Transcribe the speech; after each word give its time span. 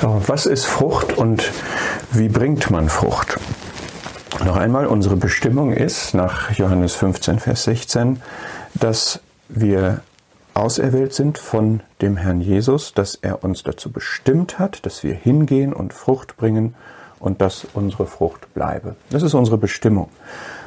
Was 0.00 0.46
ist 0.46 0.64
Frucht 0.64 1.18
und 1.18 1.50
wie 2.12 2.28
bringt 2.28 2.70
man 2.70 2.88
Frucht? 2.88 3.36
Noch 4.44 4.56
einmal, 4.56 4.86
unsere 4.86 5.16
Bestimmung 5.16 5.72
ist 5.72 6.14
nach 6.14 6.52
Johannes 6.52 6.94
15, 6.94 7.40
Vers 7.40 7.64
16, 7.64 8.22
dass 8.74 9.18
wir 9.48 10.02
auserwählt 10.54 11.14
sind 11.14 11.36
von 11.36 11.80
dem 12.00 12.16
Herrn 12.16 12.40
Jesus, 12.40 12.94
dass 12.94 13.16
er 13.16 13.42
uns 13.42 13.64
dazu 13.64 13.90
bestimmt 13.90 14.60
hat, 14.60 14.86
dass 14.86 15.02
wir 15.02 15.14
hingehen 15.14 15.72
und 15.72 15.92
Frucht 15.92 16.36
bringen 16.36 16.76
und 17.18 17.40
dass 17.40 17.66
unsere 17.74 18.06
Frucht 18.06 18.54
bleibe. 18.54 18.94
Das 19.10 19.24
ist 19.24 19.34
unsere 19.34 19.58
Bestimmung. 19.58 20.10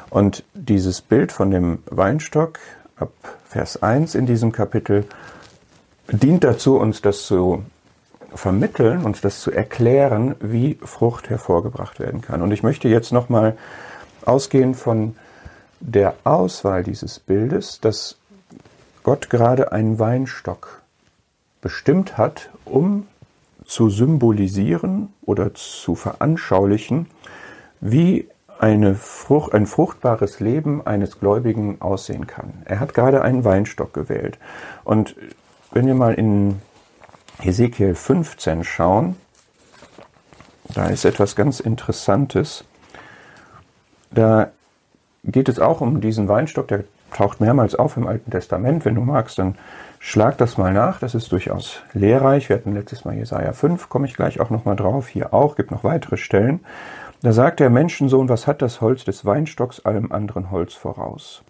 Und 0.10 0.44
dieses 0.54 1.02
Bild 1.02 1.32
von 1.32 1.52
dem 1.52 1.80
Weinstock 1.86 2.60
ab 2.98 3.12
Vers 3.48 3.82
1 3.82 4.14
in 4.14 4.26
diesem 4.26 4.52
Kapitel 4.52 5.06
dient 6.12 6.44
dazu, 6.44 6.76
uns 6.76 7.02
das 7.02 7.26
zu 7.26 7.64
vermitteln, 8.34 9.04
uns 9.04 9.22
das 9.22 9.42
zu 9.42 9.52
erklären, 9.52 10.36
wie 10.40 10.78
Frucht 10.84 11.30
hervorgebracht 11.30 12.00
werden 12.00 12.22
kann. 12.22 12.42
Und 12.42 12.52
ich 12.52 12.64
möchte 12.64 12.88
jetzt 12.88 13.12
nochmal 13.12 13.58
ausgehen 14.26 14.76
von 14.76 15.16
der 15.80 16.14
Auswahl 16.24 16.84
dieses 16.84 17.20
Bildes, 17.20 17.80
dass 17.82 18.18
Gott 19.04 19.30
gerade 19.30 19.72
einen 19.72 20.00
Weinstock 20.00 20.82
bestimmt 21.62 22.18
hat, 22.18 22.50
um 22.66 23.08
zu 23.66 23.90
symbolisieren 23.90 25.14
oder 25.22 25.54
zu 25.54 25.96
veranschaulichen, 25.96 27.08
wie 27.80 28.28
eine 28.60 28.94
Frucht, 28.96 29.54
ein 29.54 29.66
fruchtbares 29.66 30.40
Leben 30.40 30.86
eines 30.86 31.20
Gläubigen 31.20 31.82
aussehen 31.82 32.28
kann. 32.28 32.54
Er 32.66 32.80
hat 32.80 32.94
gerade 32.94 33.24
einen 33.24 33.44
Weinstock 33.44 33.94
gewählt. 33.94 34.38
Und 34.84 35.16
wenn 35.72 35.88
wir 35.88 35.96
mal 35.96 36.14
in 36.14 36.62
Ezekiel 37.44 37.96
15 37.96 38.64
schauen, 38.64 39.16
da 40.74 40.88
ist 40.88 41.06
etwas 41.06 41.36
ganz 41.36 41.60
Interessantes. 41.60 42.64
Da 44.12 44.52
geht 45.24 45.50
es 45.50 45.60
auch 45.60 45.82
um 45.82 46.02
diesen 46.02 46.28
Weinstock, 46.28 46.68
der 46.68 46.84
taucht 47.12 47.42
mehrmals 47.42 47.76
auf 47.76 47.98
im 47.98 48.08
Alten 48.08 48.32
Testament. 48.32 48.86
Wenn 48.86 48.96
du 48.96 49.02
magst, 49.02 49.38
dann 49.38 49.56
schlag 50.00 50.38
das 50.38 50.58
mal 50.58 50.74
nach. 50.74 51.00
Das 51.00 51.14
ist 51.14 51.32
durchaus 51.32 51.82
lehrreich. 51.94 52.50
Wir 52.50 52.56
hatten 52.56 52.74
letztes 52.74 53.06
Mal 53.06 53.16
Jesaja 53.16 53.54
5, 53.54 53.90
komme 53.90 54.08
ich 54.08 54.16
gleich 54.16 54.40
auch 54.40 54.50
nochmal 54.50 54.76
drauf. 54.76 55.08
Hier 55.08 55.34
auch, 55.34 55.56
gibt 55.56 55.72
noch 55.72 55.84
weitere 55.84 56.18
Stellen. 56.18 56.62
Da 57.22 57.34
sagt 57.34 57.60
der 57.60 57.70
Menschensohn, 57.70 58.30
was 58.30 58.48
hat 58.48 58.62
das 58.62 58.82
Holz 58.82 59.04
des 59.04 59.26
Weinstocks 59.26 59.86
allem 59.86 60.12
anderen 60.12 60.52
Holz 60.52 60.74
voraus? 60.74 61.44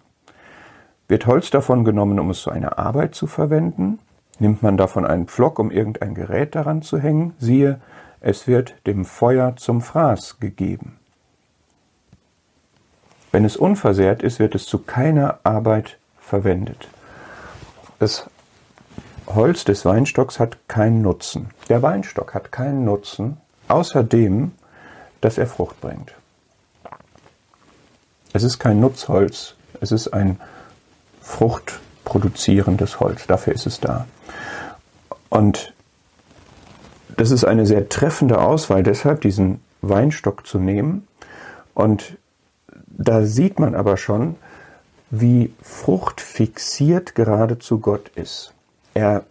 Wird 1.08 1.26
Holz 1.26 1.50
davon 1.50 1.84
genommen, 1.84 2.18
um 2.20 2.30
es 2.30 2.42
zu 2.42 2.50
einer 2.50 2.78
Arbeit 2.78 3.14
zu 3.14 3.26
verwenden? 3.26 3.98
Nimmt 4.42 4.60
man 4.60 4.76
davon 4.76 5.06
einen 5.06 5.28
Pflock, 5.28 5.60
um 5.60 5.70
irgendein 5.70 6.16
Gerät 6.16 6.56
daran 6.56 6.82
zu 6.82 6.98
hängen? 6.98 7.32
Siehe, 7.38 7.80
es 8.20 8.48
wird 8.48 8.74
dem 8.88 9.04
Feuer 9.04 9.54
zum 9.54 9.80
Fraß 9.80 10.40
gegeben. 10.40 10.98
Wenn 13.30 13.44
es 13.44 13.56
unversehrt 13.56 14.20
ist, 14.20 14.40
wird 14.40 14.56
es 14.56 14.66
zu 14.66 14.78
keiner 14.78 15.38
Arbeit 15.44 15.96
verwendet. 16.18 16.88
Das 18.00 18.28
Holz 19.28 19.64
des 19.64 19.84
Weinstocks 19.84 20.40
hat 20.40 20.58
keinen 20.66 21.02
Nutzen. 21.02 21.50
Der 21.68 21.80
Weinstock 21.82 22.34
hat 22.34 22.50
keinen 22.50 22.84
Nutzen, 22.84 23.36
außer 23.68 24.02
dem, 24.02 24.50
dass 25.20 25.38
er 25.38 25.46
Frucht 25.46 25.80
bringt. 25.80 26.14
Es 28.32 28.42
ist 28.42 28.58
kein 28.58 28.80
Nutzholz, 28.80 29.54
es 29.80 29.92
ist 29.92 30.08
ein 30.08 30.40
fruchtproduzierendes 31.20 32.98
Holz. 32.98 33.28
Dafür 33.28 33.52
ist 33.52 33.66
es 33.66 33.78
da. 33.78 34.06
Und 35.32 35.72
das 37.16 37.30
ist 37.30 37.44
eine 37.44 37.64
sehr 37.64 37.88
treffende 37.88 38.38
Auswahl, 38.38 38.82
deshalb 38.82 39.22
diesen 39.22 39.62
Weinstock 39.80 40.46
zu 40.46 40.58
nehmen. 40.58 41.08
Und 41.72 42.18
da 42.86 43.24
sieht 43.24 43.58
man 43.58 43.74
aber 43.74 43.96
schon, 43.96 44.36
wie 45.10 45.54
fruchtfixiert 45.62 47.14
geradezu 47.14 47.78
Gott 47.78 48.10
ist. 48.14 48.52
Er 48.92 49.24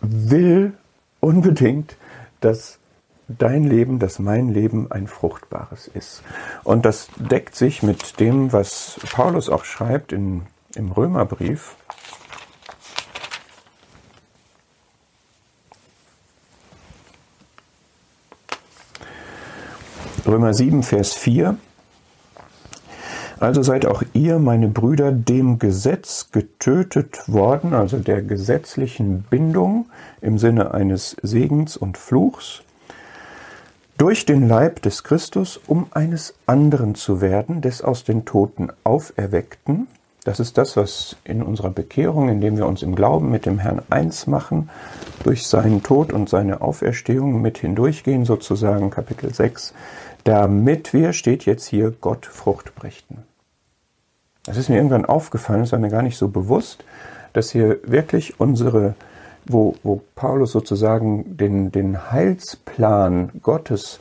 will 0.00 0.72
unbedingt, 1.20 1.98
dass 2.40 2.78
dein 3.28 3.64
Leben, 3.64 3.98
dass 3.98 4.18
mein 4.18 4.48
Leben 4.48 4.90
ein 4.90 5.06
fruchtbares 5.06 5.86
ist. 5.86 6.22
Und 6.64 6.86
das 6.86 7.08
deckt 7.16 7.56
sich 7.56 7.82
mit 7.82 8.20
dem, 8.20 8.54
was 8.54 8.98
Paulus 9.12 9.50
auch 9.50 9.66
schreibt 9.66 10.12
in, 10.12 10.46
im 10.74 10.92
Römerbrief. 10.92 11.76
Römer 20.26 20.54
7, 20.54 20.82
Vers 20.82 21.14
4. 21.14 21.56
Also 23.38 23.62
seid 23.62 23.86
auch 23.86 24.02
ihr, 24.12 24.38
meine 24.40 24.66
Brüder, 24.66 25.12
dem 25.12 25.58
Gesetz 25.60 26.30
getötet 26.32 27.20
worden, 27.28 27.74
also 27.74 27.98
der 27.98 28.22
gesetzlichen 28.22 29.22
Bindung 29.22 29.86
im 30.20 30.38
Sinne 30.38 30.74
eines 30.74 31.16
Segens 31.22 31.76
und 31.76 31.96
Fluchs, 31.96 32.62
durch 33.98 34.26
den 34.26 34.48
Leib 34.48 34.82
des 34.82 35.04
Christus, 35.04 35.60
um 35.66 35.86
eines 35.92 36.34
anderen 36.46 36.96
zu 36.96 37.20
werden, 37.20 37.60
des 37.60 37.82
aus 37.82 38.02
den 38.02 38.24
Toten 38.24 38.70
auferweckten. 38.84 39.86
Das 40.24 40.40
ist 40.40 40.58
das, 40.58 40.76
was 40.76 41.16
in 41.22 41.40
unserer 41.40 41.70
Bekehrung, 41.70 42.28
indem 42.28 42.56
wir 42.56 42.66
uns 42.66 42.82
im 42.82 42.96
Glauben 42.96 43.30
mit 43.30 43.46
dem 43.46 43.60
Herrn 43.60 43.82
eins 43.90 44.26
machen, 44.26 44.70
durch 45.22 45.46
seinen 45.46 45.84
Tod 45.84 46.12
und 46.12 46.28
seine 46.28 46.62
Auferstehung 46.62 47.40
mit 47.40 47.58
hindurchgehen, 47.58 48.24
sozusagen 48.24 48.90
Kapitel 48.90 49.32
6, 49.32 49.72
damit 50.26 50.92
wir, 50.92 51.12
steht 51.12 51.46
jetzt 51.46 51.66
hier, 51.66 51.92
Gott 51.92 52.26
Frucht 52.26 52.74
brächten. 52.74 53.22
Das 54.44 54.56
ist 54.56 54.68
mir 54.68 54.76
irgendwann 54.76 55.04
aufgefallen, 55.04 55.60
das 55.60 55.70
war 55.70 55.78
mir 55.78 55.88
gar 55.88 56.02
nicht 56.02 56.18
so 56.18 56.28
bewusst, 56.28 56.84
dass 57.32 57.50
hier 57.50 57.78
wirklich 57.84 58.40
unsere, 58.40 58.94
wo, 59.44 59.76
wo 59.84 60.02
Paulus 60.16 60.50
sozusagen 60.50 61.36
den, 61.36 61.70
den 61.70 62.10
Heilsplan 62.10 63.30
Gottes 63.40 64.00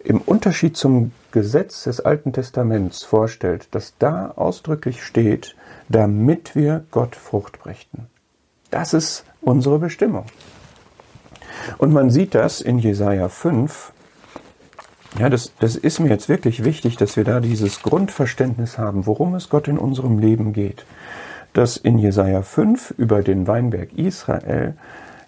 im 0.00 0.20
Unterschied 0.20 0.76
zum 0.76 1.12
Gesetz 1.30 1.84
des 1.84 2.00
Alten 2.00 2.32
Testaments 2.32 3.04
vorstellt, 3.04 3.68
dass 3.70 3.94
da 3.98 4.32
ausdrücklich 4.34 5.04
steht, 5.04 5.54
damit 5.88 6.56
wir 6.56 6.84
Gott 6.90 7.14
Frucht 7.14 7.60
brächten. 7.60 8.08
Das 8.72 8.92
ist 8.92 9.24
unsere 9.40 9.78
Bestimmung. 9.78 10.26
Und 11.78 11.92
man 11.92 12.10
sieht 12.10 12.34
das 12.34 12.60
in 12.60 12.78
Jesaja 12.78 13.28
5, 13.28 13.92
ja, 15.18 15.28
das, 15.28 15.52
das 15.60 15.76
ist 15.76 16.00
mir 16.00 16.08
jetzt 16.08 16.28
wirklich 16.28 16.64
wichtig, 16.64 16.96
dass 16.96 17.16
wir 17.16 17.24
da 17.24 17.40
dieses 17.40 17.82
Grundverständnis 17.82 18.78
haben, 18.78 19.06
worum 19.06 19.34
es 19.34 19.48
Gott 19.48 19.68
in 19.68 19.78
unserem 19.78 20.18
Leben 20.18 20.52
geht. 20.52 20.84
Dass 21.52 21.76
in 21.76 21.98
Jesaja 21.98 22.42
5 22.42 22.94
über 22.98 23.22
den 23.22 23.46
Weinberg 23.46 23.92
Israel 23.92 24.74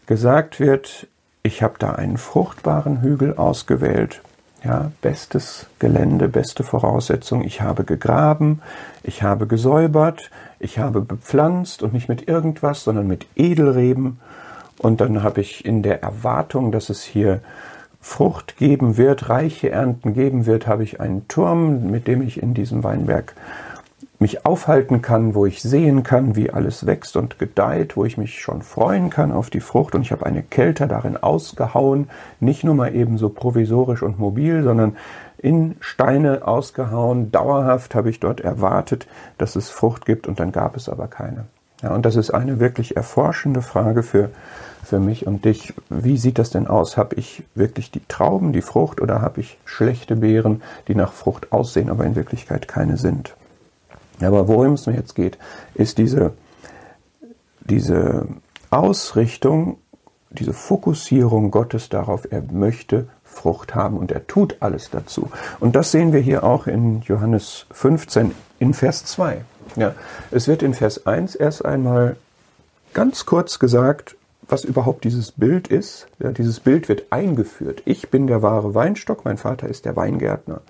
gesagt 0.07 0.59
wird, 0.59 1.07
ich 1.45 1.63
habe 1.63 1.75
da 1.79 1.93
einen 1.93 2.17
fruchtbaren 2.17 3.01
Hügel 3.03 3.37
ausgewählt. 3.37 4.23
Ja, 4.65 4.91
bestes 5.01 5.67
Gelände, 5.79 6.29
beste 6.29 6.65
Voraussetzung. 6.65 7.45
Ich 7.45 7.61
habe 7.61 7.85
gegraben, 7.85 8.63
ich 9.05 9.23
habe 9.23 9.47
gesäubert, 9.47 10.31
ich 10.59 10.81
habe 10.81 11.03
bepflanzt 11.03 11.85
und 11.85 11.93
nicht 11.93 12.09
mit 12.09 12.27
irgendwas, 12.27 12.83
sondern 12.83 13.07
mit 13.07 13.27
Edelreben. 13.37 14.19
Und 14.79 15.01
dann 15.01 15.23
habe 15.23 15.41
ich 15.41 15.65
in 15.65 15.85
der 15.85 16.03
Erwartung, 16.03 16.73
dass 16.73 16.91
es 16.91 17.05
hier 17.05 17.41
Frucht 18.09 18.57
geben 18.57 18.97
wird, 18.97 19.29
reiche 19.29 19.69
Ernten 19.69 20.15
geben 20.15 20.47
wird, 20.47 20.69
habe 20.69 20.85
ich 20.85 21.01
einen 21.01 21.27
Turm, 21.27 21.91
mit 21.91 22.07
dem 22.07 22.23
ich 22.23 22.41
in 22.41 22.55
diesem 22.55 22.85
Weinberg 22.85 23.35
mich 24.21 24.47
aufhalten 24.47 25.03
kann, 25.03 25.35
wo 25.35 25.45
ich 25.45 25.61
sehen 25.61 26.05
kann, 26.05 26.37
wie 26.37 26.51
alles 26.51 26.87
wächst 26.87 27.17
und 27.17 27.41
gedeiht, 27.41 27.97
wo 27.97 28.05
ich 28.05 28.17
mich 28.17 28.41
schon 28.41 28.63
freuen 28.63 29.11
kann 29.11 29.33
auf 29.33 29.51
die 29.51 29.61
Frucht 29.61 29.97
und 29.97 30.03
ich 30.03 30.13
habe 30.13 30.25
eine 30.25 30.45
Kälte 30.45 30.87
darin 30.87 31.17
ausgehauen, 31.17 32.09
nicht 32.39 32.63
nur 32.63 32.77
mal 32.77 32.95
eben 32.95 33.19
so 33.19 33.29
provisorisch 33.29 34.03
und 34.03 34.21
mobil, 34.21 34.63
sondern 34.63 34.97
in 35.37 35.75
Steine 35.81 36.47
ausgehauen, 36.47 37.33
dauerhaft 37.33 37.97
habe 37.97 38.09
ich 38.09 38.21
dort 38.21 38.41
erwartet, 38.41 39.09
dass 39.37 39.57
es 39.57 39.69
Frucht 39.69 40.07
gibt 40.07 40.29
und 40.29 40.39
dann 40.39 40.53
gab 40.53 40.77
es 40.77 40.89
aber 40.89 41.09
keine. 41.09 41.47
Ja, 41.83 41.93
und 41.93 42.07
das 42.07 42.15
ist 42.15 42.31
eine 42.31 42.61
wirklich 42.61 42.97
erforschende 42.97 43.63
Frage 43.63 44.05
für 44.05 44.31
für 44.87 45.01
mich 45.01 45.27
und 45.27 45.45
dich. 45.45 45.75
Wie 45.91 46.17
sieht 46.17 46.39
das 46.39 46.51
denn 46.51 46.67
aus? 46.67 46.97
Habe 46.97 47.17
ich 47.17 47.43
wirklich 47.55 47.91
die 47.91 48.03
Trauben, 48.07 48.53
die 48.53 48.63
Frucht 48.63 49.01
oder 49.01 49.21
habe 49.21 49.41
ich 49.41 49.59
schlechte 49.65 50.17
Beeren, 50.17 50.63
die 50.89 50.95
nach 50.95 51.13
Frucht 51.13 51.53
aussehen, 51.53 51.91
aber 51.91 52.05
in 52.05 52.15
Wirklichkeit 52.15 52.69
keine 52.69 52.97
sind? 52.97 53.35
Aber 54.21 54.49
worum 54.49 54.75
es 54.75 54.87
mir 54.87 54.95
jetzt 54.95 55.15
geht, 55.15 55.39
ist 55.75 55.99
diese, 55.99 56.33
diese 57.61 58.27
Ausrichtung, 58.71 59.79
diese 60.31 60.53
Fokussierung 60.53 61.51
Gottes 61.51 61.89
darauf, 61.89 62.31
er 62.31 62.43
möchte 62.43 63.09
Frucht 63.25 63.75
haben 63.75 63.99
und 63.99 64.13
er 64.13 64.27
tut 64.27 64.57
alles 64.61 64.91
dazu. 64.91 65.31
Und 65.61 65.77
das 65.77 65.91
sehen 65.91 66.13
wir 66.13 66.21
hier 66.21 66.45
auch 66.45 66.67
in 66.67 67.03
Johannes 67.03 67.67
15 67.73 68.33
in 68.59 68.73
Vers 68.73 69.05
2. 69.05 69.45
Ja, 69.77 69.95
es 70.31 70.49
wird 70.49 70.63
in 70.63 70.73
Vers 70.73 71.07
1 71.07 71.35
erst 71.35 71.65
einmal 71.65 72.17
ganz 72.95 73.27
kurz 73.27 73.59
gesagt, 73.59 74.16
was 74.49 74.65
überhaupt 74.65 75.05
dieses 75.05 75.33
Bild 75.33 75.69
ist. 75.69 76.07
Ja, 76.19 76.33
dieses 76.33 76.61
Bild 76.61 76.89
wird 76.89 77.05
eingeführt. 77.11 77.83
Ich 77.85 78.11
bin 78.11 78.27
der 78.27 78.43
wahre 78.43 78.75
Weinstock, 78.75 79.25
mein 79.25 79.39
Vater 79.39 79.69
ist 79.69 79.85
der 79.85 79.97
Weingärtner. 79.97 80.61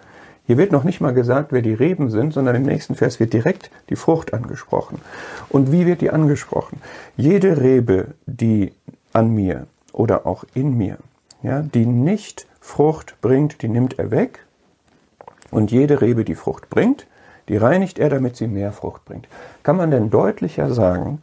Hier 0.46 0.58
wird 0.58 0.70
noch 0.70 0.84
nicht 0.84 1.00
mal 1.00 1.12
gesagt, 1.12 1.52
wer 1.52 1.62
die 1.62 1.75
Reben 1.75 2.11
sind, 2.11 2.32
sondern 2.32 2.55
im 2.55 2.62
nächsten 2.62 2.94
Vers 2.94 3.19
wird 3.19 3.32
direkt 3.32 3.70
die 3.90 3.96
Frucht 3.96 4.32
angesprochen. 4.32 5.00
Und 5.49 5.73
wie 5.73 5.87
wird 5.87 6.00
die 6.00 6.11
angesprochen? 6.11 6.81
Jede 7.17 7.61
Rebe, 7.61 8.14
die 8.26 8.73
an 9.12 9.34
mir 9.34 9.67
oder 9.93 10.25
auch 10.25 10.44
in 10.55 10.76
mir, 10.76 10.99
ja, 11.43 11.62
die 11.62 11.84
nicht 11.84 12.46
Frucht 12.61 13.20
bringt, 13.20 13.62
die 13.62 13.69
nimmt 13.69 13.99
er 13.99 14.12
weg. 14.12 14.46
Und 15.50 15.73
jede 15.73 16.00
Rebe, 16.00 16.25
die 16.25 16.34
Frucht 16.37 16.70
bringt, 16.70 17.06
die 17.49 17.56
reinigt 17.56 17.99
er, 17.99 18.08
damit 18.08 18.37
sie 18.37 18.46
mehr 18.46 18.73
Frucht 18.73 19.05
bringt. 19.05 19.26
Kann 19.62 19.76
man 19.76 19.90
denn 19.90 20.11
deutlicher 20.11 20.73
sagen, 20.73 21.23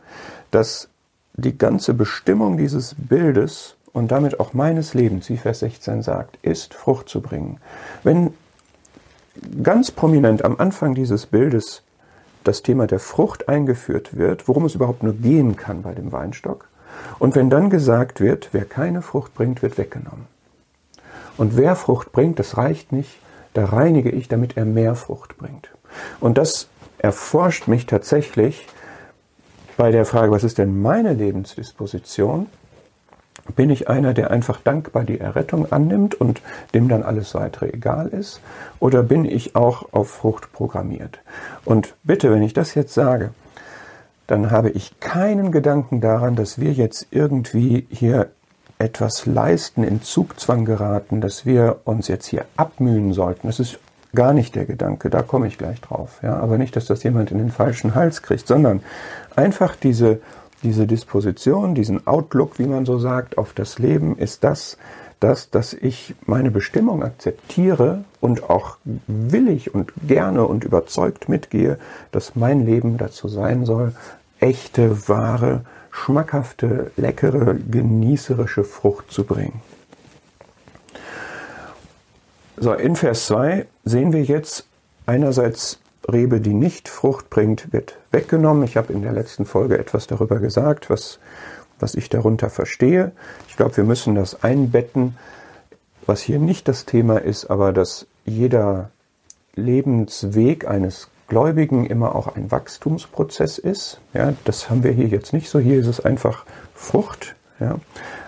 dass 0.51 0.89
die 1.33 1.57
ganze 1.57 1.94
Bestimmung 1.94 2.57
dieses 2.57 2.95
Bildes 2.97 3.75
und 3.91 4.12
damit 4.12 4.39
auch 4.39 4.53
meines 4.53 4.94
Lebens, 4.94 5.30
wie 5.30 5.38
Vers 5.38 5.59
16 5.59 6.01
sagt, 6.01 6.38
ist, 6.41 6.74
Frucht 6.74 7.09
zu 7.09 7.21
bringen. 7.21 7.59
Wenn 8.03 8.33
ganz 9.62 9.91
prominent 9.91 10.45
am 10.45 10.57
Anfang 10.59 10.95
dieses 10.95 11.25
Bildes 11.25 11.83
das 12.44 12.62
Thema 12.62 12.88
der 12.88 13.00
Frucht 13.00 13.47
eingeführt 13.47 14.18
wird, 14.18 14.47
worum 14.47 14.65
es 14.65 14.75
überhaupt 14.75 15.03
nur 15.03 15.13
gehen 15.13 15.56
kann 15.56 15.81
bei 15.81 15.94
dem 15.94 16.12
Weinstock, 16.12 16.68
und 17.19 17.36
wenn 17.36 17.50
dann 17.50 17.69
gesagt 17.69 18.19
wird, 18.19 18.50
wer 18.51 18.65
keine 18.65 19.01
Frucht 19.01 19.33
bringt, 19.33 19.62
wird 19.62 19.77
weggenommen. 19.77 20.27
Und 21.38 21.57
wer 21.57 21.75
Frucht 21.75 22.12
bringt, 22.12 22.38
das 22.38 22.57
reicht 22.57 22.91
nicht, 22.91 23.19
da 23.53 23.65
reinige 23.65 24.12
ich, 24.12 24.27
damit 24.27 24.57
er 24.57 24.65
mehr 24.65 24.95
Frucht 24.95 25.38
bringt. 25.38 25.69
Und 26.19 26.38
das 26.38 26.68
erforscht 27.00 27.68
mich 27.68 27.86
tatsächlich 27.86 28.68
bei 29.78 29.92
der 29.92 30.06
Frage, 30.06 30.31
was 30.31 30.44
ist 30.44 30.58
denn 30.58 30.81
meine 30.81 31.14
Lebensdisposition? 31.14 32.48
Bin 33.56 33.70
ich 33.70 33.90
einer, 33.90 34.14
der 34.14 34.31
einfach 34.31 34.62
dankbar 34.62 35.04
die 35.04 35.20
Errettung 35.20 35.72
annimmt 35.72 36.16
und 36.16 36.42
dem 36.74 36.88
dann 36.88 37.04
alles 37.04 37.36
weitere 37.36 37.70
egal 37.70 38.08
ist? 38.08 38.40
Oder 38.80 39.04
bin 39.04 39.25
ich 39.25 39.56
auch 39.56 39.92
auf 39.92 40.10
Frucht 40.10 40.54
programmiert? 40.54 41.20
Und 41.66 41.96
bitte, 42.04 42.31
wenn 42.31 42.44
ich 42.44 42.54
das 42.54 42.74
jetzt 42.74 42.94
sage, 42.94 43.31
dann 44.28 44.52
habe 44.52 44.70
ich 44.70 45.00
keinen 45.02 45.52
Gedanken 45.52 46.00
daran, 46.00 46.36
dass 46.36 46.60
wir 46.60 46.72
jetzt 46.72 47.08
irgendwie 47.12 47.86
hier 47.90 48.30
etwas 48.80 49.25
leisten, 49.25 49.84
in 49.84 50.02
Zugzwang 50.02 50.66
geraten, 50.66 51.20
dass 51.20 51.46
wir 51.46 51.81
uns 51.84 52.08
jetzt 52.08 52.28
hier 52.28 52.46
abmühen 52.56 53.14
sollten. 53.14 53.48
Das 53.48 53.60
ist 53.60 53.80
gar 54.15 54.33
nicht 54.33 54.56
der 54.56 54.65
Gedanke, 54.65 55.10
da 55.10 55.21
komme 55.21 55.48
ich 55.48 55.57
gleich 55.57 55.81
drauf. 55.81 56.19
Ja, 56.21 56.38
aber 56.38 56.57
nicht, 56.57 56.75
dass 56.75 56.86
das 56.86 57.04
jemand 57.04 57.31
in 57.31 57.38
den 57.38 57.51
falschen 57.51 57.95
Hals 57.95 58.21
kriegt, 58.21 58.48
sondern 58.48 58.81
einfach 59.36 59.75
diese, 59.75 60.19
diese 60.62 60.88
Disposition, 60.88 61.75
diesen 61.75 62.06
Outlook, 62.07 62.60
wie 62.60 62.68
man 62.68 62.86
so 62.86 63.00
sagt, 63.00 63.38
auf 63.38 63.54
das 63.54 63.80
Leben 63.80 64.18
ist 64.18 64.44
das, 64.44 64.77
das, 65.19 65.50
dass 65.50 65.74
ich 65.74 66.15
meine 66.25 66.51
Bestimmung 66.51 67.01
akzeptiere 67.01 68.04
und 68.19 68.50
auch 68.50 68.77
willig 69.07 69.74
und 69.74 69.94
gerne 70.06 70.45
und 70.45 70.65
überzeugt 70.65 71.30
mitgehe, 71.30 71.77
dass 72.12 72.36
mein 72.36 72.65
Leben 72.65 72.98
dazu 72.98 73.30
sein 73.30 73.65
soll, 73.65 73.94
echte, 74.39 75.07
wahre, 75.07 75.62
schmackhafte, 75.92 76.92
leckere, 76.98 77.56
genießerische 77.56 78.63
Frucht 78.63 79.12
zu 79.12 79.24
bringen. 79.24 79.62
So, 82.57 82.73
in 82.73 82.95
Vers 82.95 83.27
2 83.27 83.65
sehen 83.83 84.13
wir 84.13 84.23
jetzt 84.23 84.65
einerseits 85.05 85.79
Rebe, 86.11 86.39
die 86.39 86.53
nicht 86.53 86.89
Frucht 86.89 87.29
bringt, 87.29 87.71
wird 87.73 87.97
weggenommen. 88.11 88.63
Ich 88.63 88.77
habe 88.77 88.94
in 88.94 89.01
der 89.01 89.13
letzten 89.13 89.45
Folge 89.45 89.77
etwas 89.77 90.07
darüber 90.07 90.39
gesagt, 90.39 90.89
was, 90.89 91.19
was 91.79 91.95
ich 91.95 92.09
darunter 92.09 92.50
verstehe. 92.50 93.11
Ich 93.47 93.55
glaube, 93.57 93.77
wir 93.77 93.83
müssen 93.83 94.15
das 94.15 94.44
einbetten, 94.44 95.17
was 96.05 96.21
hier 96.21 96.39
nicht 96.39 96.67
das 96.67 96.85
Thema 96.85 97.17
ist, 97.17 97.45
aber 97.50 97.71
dass 97.73 98.05
jeder 98.25 98.91
Lebensweg 99.55 100.67
eines 100.67 101.09
Gläubigen 101.27 101.85
immer 101.85 102.15
auch 102.15 102.35
ein 102.35 102.51
Wachstumsprozess 102.51 103.57
ist. 103.57 104.00
Ja, 104.13 104.33
das 104.45 104.69
haben 104.69 104.83
wir 104.83 104.91
hier 104.91 105.07
jetzt 105.07 105.33
nicht 105.33 105.50
so. 105.50 105.59
Hier 105.59 105.79
ist 105.79 105.88
es 105.88 106.00
einfach 106.00 106.45
Frucht. 106.75 107.35
Ja. 107.59 107.75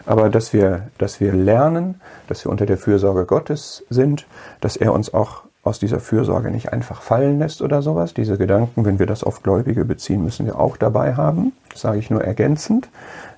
Aber 0.06 0.30
dass 0.30 0.54
wir, 0.54 0.88
dass 0.98 1.20
wir 1.20 1.34
lernen, 1.34 2.00
dass 2.28 2.46
wir 2.46 2.52
unter 2.52 2.66
der 2.66 2.78
Fürsorge 2.78 3.26
Gottes 3.26 3.84
sind, 3.90 4.26
dass 4.62 4.78
er 4.78 4.94
uns 4.94 5.14
auch 5.14 5.44
aus 5.64 5.80
dieser 5.80 6.00
Fürsorge 6.00 6.52
nicht 6.52 6.72
einfach 6.72 7.02
fallen 7.02 7.40
lässt 7.40 7.62
oder 7.62 7.82
sowas. 7.82 8.14
Diese 8.14 8.38
Gedanken, 8.38 8.86
wenn 8.86 9.00
wir 9.00 9.08
das 9.08 9.24
auf 9.24 9.42
Gläubige 9.42 9.84
beziehen, 9.84 10.24
müssen 10.24 10.46
wir 10.46 10.60
auch 10.60 10.78
dabei 10.78 11.16
haben. 11.16 11.54
Das 11.72 11.82
sage 11.82 11.98
ich 11.98 12.12
nur 12.12 12.24
ergänzend. 12.24 12.88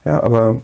Ja, 0.03 0.21
aber 0.21 0.57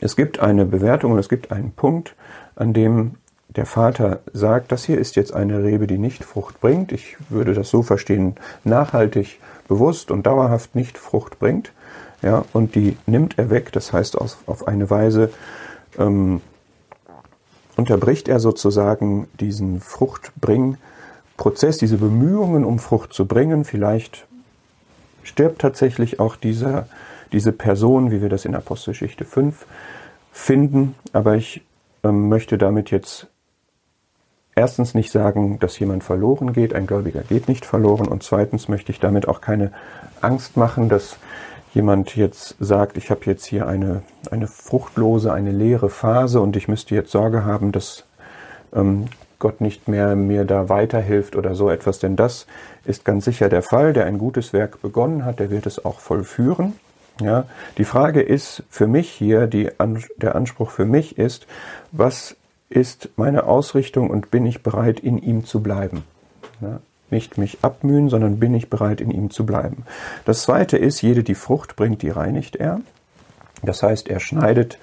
es 0.00 0.16
gibt 0.16 0.40
eine 0.40 0.64
Bewertung 0.64 1.12
und 1.12 1.18
es 1.18 1.28
gibt 1.28 1.52
einen 1.52 1.72
Punkt, 1.72 2.14
an 2.56 2.72
dem 2.72 3.16
der 3.48 3.66
Vater 3.66 4.20
sagt, 4.32 4.72
das 4.72 4.84
hier 4.84 4.98
ist 4.98 5.16
jetzt 5.16 5.34
eine 5.34 5.62
Rebe, 5.62 5.86
die 5.86 5.98
nicht 5.98 6.24
Frucht 6.24 6.60
bringt. 6.60 6.92
Ich 6.92 7.16
würde 7.28 7.52
das 7.52 7.68
so 7.68 7.82
verstehen, 7.82 8.36
nachhaltig, 8.64 9.38
bewusst 9.68 10.10
und 10.10 10.24
dauerhaft 10.24 10.74
nicht 10.74 10.96
Frucht 10.96 11.38
bringt 11.38 11.72
ja, 12.22 12.44
und 12.52 12.74
die 12.74 12.96
nimmt 13.06 13.38
er 13.38 13.50
weg, 13.50 13.72
das 13.72 13.92
heißt 13.92 14.18
auf, 14.18 14.38
auf 14.46 14.68
eine 14.68 14.90
Weise 14.90 15.30
ähm, 15.98 16.40
unterbricht 17.76 18.28
er 18.28 18.40
sozusagen 18.40 19.26
diesen 19.40 19.80
Fruchtbringprozess, 19.80 21.78
diese 21.78 21.96
Bemühungen, 21.96 22.64
um 22.64 22.78
Frucht 22.78 23.12
zu 23.12 23.26
bringen. 23.26 23.64
Vielleicht 23.64 24.26
stirbt 25.22 25.60
tatsächlich 25.60 26.20
auch 26.20 26.36
dieser, 26.36 26.88
diese 27.32 27.52
Person, 27.52 28.10
wie 28.10 28.20
wir 28.20 28.28
das 28.28 28.44
in 28.44 28.54
Apostelgeschichte 28.54 29.24
5 29.24 29.66
finden, 30.32 30.94
aber 31.12 31.36
ich 31.36 31.62
ähm, 32.04 32.28
möchte 32.28 32.58
damit 32.58 32.90
jetzt 32.90 33.28
erstens 34.54 34.94
nicht 34.94 35.10
sagen, 35.10 35.58
dass 35.58 35.78
jemand 35.78 36.04
verloren 36.04 36.52
geht, 36.52 36.74
ein 36.74 36.86
Gläubiger 36.86 37.22
geht 37.22 37.48
nicht 37.48 37.64
verloren. 37.64 38.08
Und 38.08 38.22
zweitens 38.22 38.68
möchte 38.68 38.92
ich 38.92 39.00
damit 39.00 39.26
auch 39.26 39.40
keine 39.40 39.72
Angst 40.20 40.56
machen, 40.56 40.88
dass 40.88 41.16
jemand 41.74 42.16
jetzt 42.16 42.56
sagt, 42.58 42.96
ich 42.96 43.10
habe 43.10 43.22
jetzt 43.26 43.44
hier 43.44 43.66
eine, 43.66 44.02
eine 44.30 44.46
fruchtlose, 44.46 45.32
eine 45.32 45.52
leere 45.52 45.90
Phase 45.90 46.40
und 46.40 46.56
ich 46.56 46.68
müsste 46.68 46.94
jetzt 46.94 47.10
Sorge 47.10 47.44
haben, 47.44 47.72
dass 47.72 48.04
ähm, 48.74 49.06
Gott 49.38 49.60
nicht 49.60 49.88
mehr 49.88 50.16
mir 50.16 50.44
da 50.44 50.68
weiterhilft 50.68 51.34
oder 51.34 51.54
so 51.54 51.70
etwas, 51.70 51.98
denn 51.98 52.16
das 52.16 52.46
ist 52.84 53.04
ganz 53.04 53.24
sicher 53.24 53.48
der 53.48 53.62
Fall. 53.62 53.92
Der 53.92 54.06
ein 54.06 54.18
gutes 54.18 54.52
Werk 54.52 54.82
begonnen 54.82 55.24
hat, 55.24 55.40
der 55.40 55.50
wird 55.50 55.66
es 55.66 55.84
auch 55.84 56.00
vollführen. 56.00 56.74
Ja, 57.20 57.44
die 57.76 57.84
Frage 57.84 58.22
ist 58.22 58.62
für 58.70 58.86
mich 58.86 59.10
hier, 59.10 59.46
die, 59.46 59.70
der 60.16 60.34
Anspruch 60.34 60.70
für 60.70 60.86
mich 60.86 61.18
ist, 61.18 61.46
was 61.92 62.36
ist 62.70 63.10
meine 63.16 63.44
Ausrichtung 63.44 64.10
und 64.10 64.30
bin 64.30 64.46
ich 64.46 64.62
bereit, 64.62 65.00
in 65.00 65.18
ihm 65.18 65.44
zu 65.44 65.60
bleiben? 65.60 66.04
Ja, 66.60 66.80
nicht 67.12 67.38
mich 67.38 67.58
abmühen, 67.62 68.08
sondern 68.08 68.38
bin 68.38 68.54
ich 68.54 68.70
bereit, 68.70 69.00
in 69.00 69.10
ihm 69.10 69.30
zu 69.30 69.46
bleiben. 69.46 69.84
Das 70.24 70.42
zweite 70.42 70.76
ist, 70.76 71.02
jede 71.02 71.22
die 71.22 71.34
Frucht 71.34 71.76
bringt, 71.76 72.02
die 72.02 72.10
reinigt 72.10 72.56
er. 72.56 72.80
Das 73.62 73.82
heißt, 73.82 74.08
er 74.08 74.20
schneidet 74.20 74.78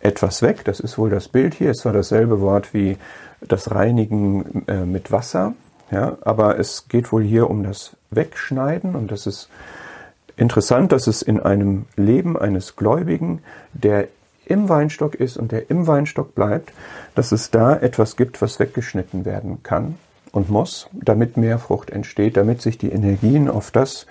etwas 0.00 0.42
weg. 0.42 0.64
Das 0.64 0.80
ist 0.80 0.98
wohl 0.98 1.10
das 1.10 1.28
Bild 1.28 1.54
hier. 1.54 1.70
Es 1.70 1.84
war 1.84 1.92
dasselbe 1.92 2.40
Wort 2.40 2.72
wie 2.74 2.96
das 3.40 3.70
Reinigen 3.70 4.64
äh, 4.66 4.84
mit 4.84 5.12
Wasser. 5.12 5.54
Ja, 5.90 6.18
aber 6.20 6.58
es 6.58 6.88
geht 6.88 7.10
wohl 7.10 7.24
hier 7.24 7.50
um 7.50 7.64
das 7.64 7.96
Wegschneiden 8.10 8.94
und 8.94 9.10
das 9.10 9.26
ist 9.26 9.48
interessant, 10.36 10.92
dass 10.92 11.08
es 11.08 11.20
in 11.20 11.40
einem 11.40 11.86
Leben 11.96 12.38
eines 12.38 12.76
Gläubigen, 12.76 13.42
der 13.72 14.06
im 14.46 14.68
Weinstock 14.68 15.16
ist 15.16 15.36
und 15.36 15.50
der 15.50 15.68
im 15.68 15.88
Weinstock 15.88 16.34
bleibt, 16.36 16.72
dass 17.16 17.32
es 17.32 17.50
da 17.50 17.76
etwas 17.76 18.16
gibt, 18.16 18.40
was 18.40 18.60
weggeschnitten 18.60 19.24
werden 19.24 19.64
kann 19.64 19.96
und 20.32 20.50
muss, 20.50 20.88
damit 20.92 21.36
mehr 21.36 21.58
Frucht 21.58 21.90
entsteht, 21.90 22.36
damit 22.36 22.62
sich 22.62 22.78
die 22.78 22.90
Energien 22.90 23.48
auf 23.48 23.70
das 23.70 24.06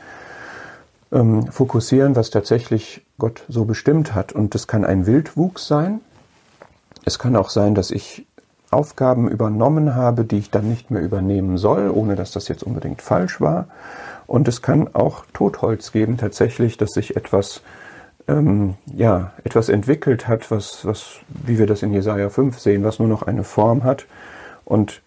ähm, 1.11 1.47
fokussieren, 1.47 2.15
was 2.15 2.29
tatsächlich 2.29 3.05
Gott 3.17 3.43
so 3.47 3.65
bestimmt 3.65 4.13
hat. 4.13 4.33
Und 4.33 4.55
das 4.55 4.67
kann 4.67 4.85
ein 4.85 5.05
Wildwuchs 5.05 5.67
sein. 5.67 6.01
Es 7.05 7.19
kann 7.19 7.35
auch 7.35 7.49
sein, 7.49 7.75
dass 7.75 7.91
ich 7.91 8.25
Aufgaben 8.71 9.27
übernommen 9.29 9.95
habe, 9.95 10.25
die 10.25 10.38
ich 10.38 10.51
dann 10.51 10.69
nicht 10.69 10.91
mehr 10.91 11.01
übernehmen 11.01 11.57
soll, 11.57 11.89
ohne 11.89 12.15
dass 12.15 12.31
das 12.31 12.47
jetzt 12.47 12.63
unbedingt 12.63 13.01
falsch 13.01 13.41
war. 13.41 13.67
Und 14.27 14.47
es 14.47 14.61
kann 14.61 14.93
auch 14.93 15.25
Totholz 15.33 15.91
geben, 15.91 16.17
tatsächlich, 16.17 16.77
dass 16.77 16.91
sich 16.91 17.15
etwas, 17.15 17.61
ähm, 18.27 18.75
ja, 18.93 19.31
etwas 19.43 19.69
entwickelt 19.69 20.27
hat, 20.27 20.51
was, 20.51 20.85
was, 20.85 21.15
wie 21.27 21.57
wir 21.57 21.65
das 21.65 21.81
in 21.81 21.93
Jesaja 21.93 22.29
5 22.29 22.59
sehen, 22.59 22.83
was 22.83 22.99
nur 22.99 23.07
noch 23.07 23.23
eine 23.23 23.43
Form 23.43 23.83
hat. 23.83 24.05
Und 24.65 25.01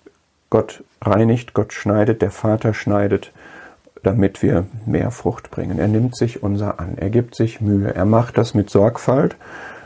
Gott 0.53 0.85
reinigt, 1.01 1.55
Gott 1.55 1.73
schneidet, 1.73 2.21
der 2.21 2.31
Vater 2.31 2.75
schneidet, 2.75 3.33
damit 4.03 4.43
wir 4.43 4.67
mehr 4.85 5.11
Frucht 5.11 5.51
bringen. 5.51 5.79
Er 5.79 5.89
nimmt 5.89 6.15
sich 6.15 6.43
unser 6.43 6.79
an, 6.79 6.99
er 6.99 7.09
gibt 7.09 7.35
sich 7.35 7.63
Mühe, 7.63 7.95
er 7.95 8.05
macht 8.05 8.37
das 8.37 8.53
mit 8.53 8.69
Sorgfalt 8.69 9.35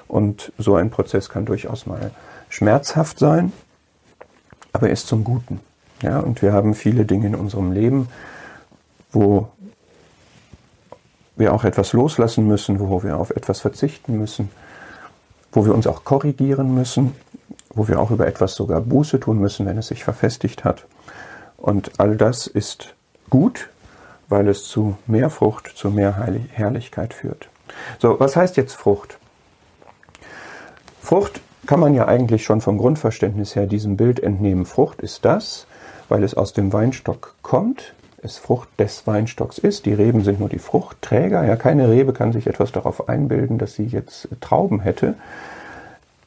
und 0.08 0.50
so 0.58 0.74
ein 0.74 0.90
Prozess 0.90 1.28
kann 1.28 1.44
durchaus 1.44 1.86
mal 1.86 2.10
schmerzhaft 2.48 3.20
sein, 3.20 3.52
aber 4.72 4.88
er 4.88 4.92
ist 4.94 5.06
zum 5.06 5.22
Guten. 5.22 5.60
Ja, 6.02 6.18
und 6.18 6.42
wir 6.42 6.52
haben 6.52 6.74
viele 6.74 7.04
Dinge 7.04 7.28
in 7.28 7.36
unserem 7.36 7.70
Leben, 7.70 8.08
wo 9.12 9.46
wir 11.36 11.54
auch 11.54 11.62
etwas 11.62 11.92
loslassen 11.92 12.48
müssen, 12.48 12.80
wo 12.80 13.04
wir 13.04 13.18
auf 13.18 13.30
etwas 13.30 13.60
verzichten 13.60 14.18
müssen. 14.18 14.50
wo 15.56 15.64
wir 15.64 15.74
uns 15.74 15.86
auch 15.86 16.04
korrigieren 16.04 16.74
müssen, 16.74 17.14
wo 17.76 17.86
wir 17.86 18.00
auch 18.00 18.10
über 18.10 18.26
etwas 18.26 18.54
sogar 18.54 18.80
Buße 18.80 19.20
tun 19.20 19.38
müssen, 19.38 19.66
wenn 19.66 19.78
es 19.78 19.88
sich 19.88 20.02
verfestigt 20.02 20.64
hat. 20.64 20.86
Und 21.56 21.92
all 21.98 22.16
das 22.16 22.46
ist 22.46 22.94
gut, 23.30 23.68
weil 24.28 24.48
es 24.48 24.64
zu 24.64 24.96
mehr 25.06 25.30
Frucht, 25.30 25.72
zu 25.74 25.90
mehr 25.90 26.26
Herrlichkeit 26.52 27.14
führt. 27.14 27.48
So, 27.98 28.18
was 28.18 28.34
heißt 28.34 28.56
jetzt 28.56 28.74
Frucht? 28.74 29.18
Frucht 31.00 31.40
kann 31.66 31.80
man 31.80 31.94
ja 31.94 32.08
eigentlich 32.08 32.44
schon 32.44 32.60
vom 32.60 32.78
Grundverständnis 32.78 33.54
her 33.54 33.66
diesem 33.66 33.96
Bild 33.96 34.20
entnehmen. 34.20 34.66
Frucht 34.66 35.00
ist 35.00 35.24
das, 35.24 35.66
weil 36.08 36.24
es 36.24 36.34
aus 36.34 36.52
dem 36.52 36.72
Weinstock 36.72 37.34
kommt, 37.42 37.94
es 38.22 38.38
Frucht 38.38 38.68
des 38.78 39.06
Weinstocks 39.06 39.58
ist. 39.58 39.86
Die 39.86 39.92
Reben 39.92 40.24
sind 40.24 40.40
nur 40.40 40.48
die 40.48 40.58
Fruchtträger. 40.58 41.44
Ja, 41.44 41.56
keine 41.56 41.90
Rebe 41.90 42.12
kann 42.12 42.32
sich 42.32 42.46
etwas 42.46 42.72
darauf 42.72 43.08
einbilden, 43.08 43.58
dass 43.58 43.74
sie 43.74 43.84
jetzt 43.84 44.28
Trauben 44.40 44.80
hätte. 44.80 45.14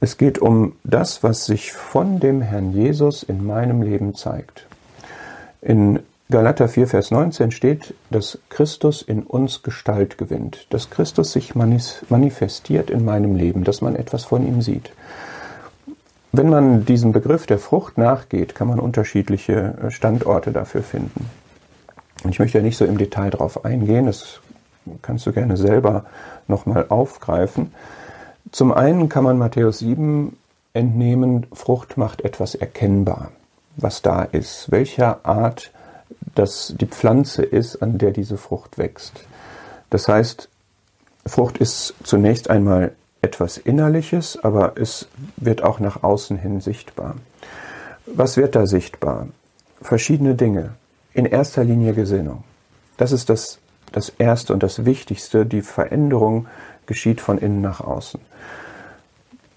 Es 0.01 0.18
geht 0.18 0.39
um 0.39 0.74
das, 0.84 1.24
was 1.24 1.46
sich 1.46 1.74
von 1.74 2.20
dem 2.20 2.41
Herrn 2.41 2.72
Jesus 2.72 3.24
in 3.24 3.46
meinem 3.46 3.82
Leben 3.82 4.15
zeigt. 4.15 4.65
In 5.62 6.00
Galater 6.32 6.70
4, 6.70 6.88
Vers 6.88 7.12
19 7.12 7.51
steht, 7.51 7.94
dass 8.10 8.38
Christus 8.50 9.01
in 9.01 9.24
uns 9.24 9.62
Gestalt 9.62 10.18
gewinnt, 10.18 10.68
dass 10.70 10.89
Christus 10.89 11.32
sich 11.32 11.53
manifestiert 11.56 12.89
in 12.89 13.03
meinem 13.03 13.36
Leben, 13.36 13.63
dass 13.63 13.82
man 13.82 13.96
etwas 13.96 14.25
von 14.25 14.48
ihm 14.48 14.62
sieht. 14.62 14.91
Wenn 16.32 16.50
man 16.50 16.86
diesem 16.86 17.12
Begriff 17.12 17.48
der 17.48 17.58
Frucht 17.58 17.98
nachgeht, 17.98 18.53
kann 18.53 18.68
man 18.68 18.79
unterschiedliche 18.79 19.74
äh, 19.82 19.91
Standorte 19.91 20.51
dafür 20.51 20.84
finden. 20.84 21.29
Ich 22.29 22.38
möchte 22.38 22.60
ja 22.60 22.63
nicht 22.63 22.77
so 22.77 22.86
im 22.86 23.00
Detail 23.00 23.32
darauf 23.32 23.65
eingehen, 23.65 24.06
das 24.06 24.39
kannst 25.01 25.25
du 25.25 25.34
gerne 25.34 25.58
selber 25.58 26.06
nochmal 26.48 26.86
aufgreifen. 26.89 27.72
Zum 28.51 28.74
einen 28.74 29.10
kann 29.10 29.24
man 29.24 29.38
Matthäus 29.38 29.79
7 29.79 30.36
entnehmen, 30.74 31.48
Frucht 31.53 31.98
macht 31.98 32.22
etwas 32.22 32.56
erkennbar, 32.56 33.32
was 33.77 34.01
da 34.01 34.24
ist, 34.24 34.72
welcher 34.72 35.25
Art 35.25 35.72
das 36.36 36.74
die 36.79 36.86
Pflanze 36.86 37.44
ist, 37.44 37.82
an 37.82 37.98
der 37.98 38.12
diese 38.12 38.38
Frucht 38.38 38.77
wächst. 38.77 39.22
Das 39.89 40.08
heißt, 40.08 40.50
Frucht 41.25 41.58
ist 41.58 41.94
zunächst 42.03 42.50
einmal 42.50 42.94
etwas 43.22 43.58
Innerliches, 43.58 44.39
aber 44.41 44.74
es 44.77 45.08
wird 45.38 45.63
auch 45.63 45.79
nach 45.79 46.03
außen 46.03 46.38
hin 46.38 46.62
sichtbar. 46.62 47.15
Was 48.06 48.38
wird 48.38 48.56
da 48.56 48.65
sichtbar? 48.65 49.27
Verschiedene 49.82 50.36
Dinge. 50.36 50.72
In 51.13 51.25
erster 51.25 51.63
Linie 51.63 51.94
Gesinnung. 51.94 52.44
Das 52.98 53.12
ist 53.12 53.29
das, 53.29 53.60
das 53.91 54.10
Erste 54.10 54.53
und 54.53 54.63
das 54.63 54.86
Wichtigste. 54.86 55.46
Die 55.46 55.62
Veränderung 55.62 56.48
geschieht 56.89 57.22
von 57.22 57.38
innen 57.38 57.62
nach 57.62 57.79
außen. 57.79 58.19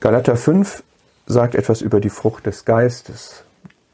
Galater 0.01 0.37
5 0.37 0.85
sagt 1.27 1.57
etwas 1.57 1.81
über 1.81 1.99
die 1.99 2.11
Frucht 2.11 2.47
des 2.47 2.65
Geistes. 2.65 3.43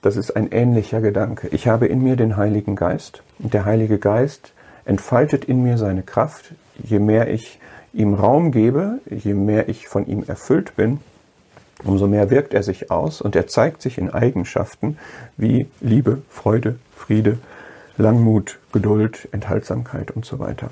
Das 0.02 0.16
ist 0.16 0.36
ein 0.36 0.50
ähnlicher 0.52 1.00
Gedanke. 1.00 1.48
Ich 1.48 1.68
habe 1.68 1.86
in 1.86 2.02
mir 2.02 2.16
den 2.16 2.36
Heiligen 2.36 2.76
Geist 2.76 3.22
und 3.38 3.54
der 3.54 3.64
Heilige 3.64 3.98
Geist 3.98 4.52
entfaltet 4.84 5.44
in 5.44 5.62
mir 5.62 5.78
seine 5.78 6.02
Kraft, 6.02 6.52
je 6.82 6.98
mehr 6.98 7.30
ich 7.30 7.60
ihm 7.92 8.14
Raum 8.14 8.52
gebe, 8.52 8.98
je 9.08 9.34
mehr 9.34 9.68
ich 9.68 9.88
von 9.88 10.06
ihm 10.06 10.24
erfüllt 10.26 10.76
bin, 10.76 11.00
umso 11.84 12.06
mehr 12.06 12.30
wirkt 12.30 12.54
er 12.54 12.62
sich 12.62 12.90
aus 12.90 13.20
und 13.20 13.36
er 13.36 13.46
zeigt 13.46 13.82
sich 13.82 13.98
in 13.98 14.10
Eigenschaften 14.10 14.98
wie 15.36 15.68
Liebe, 15.80 16.22
Freude, 16.28 16.78
Friede, 16.96 17.38
Langmut, 17.96 18.58
Geduld, 18.72 19.28
Enthaltsamkeit 19.32 20.10
und 20.10 20.24
so 20.24 20.38
weiter. 20.38 20.70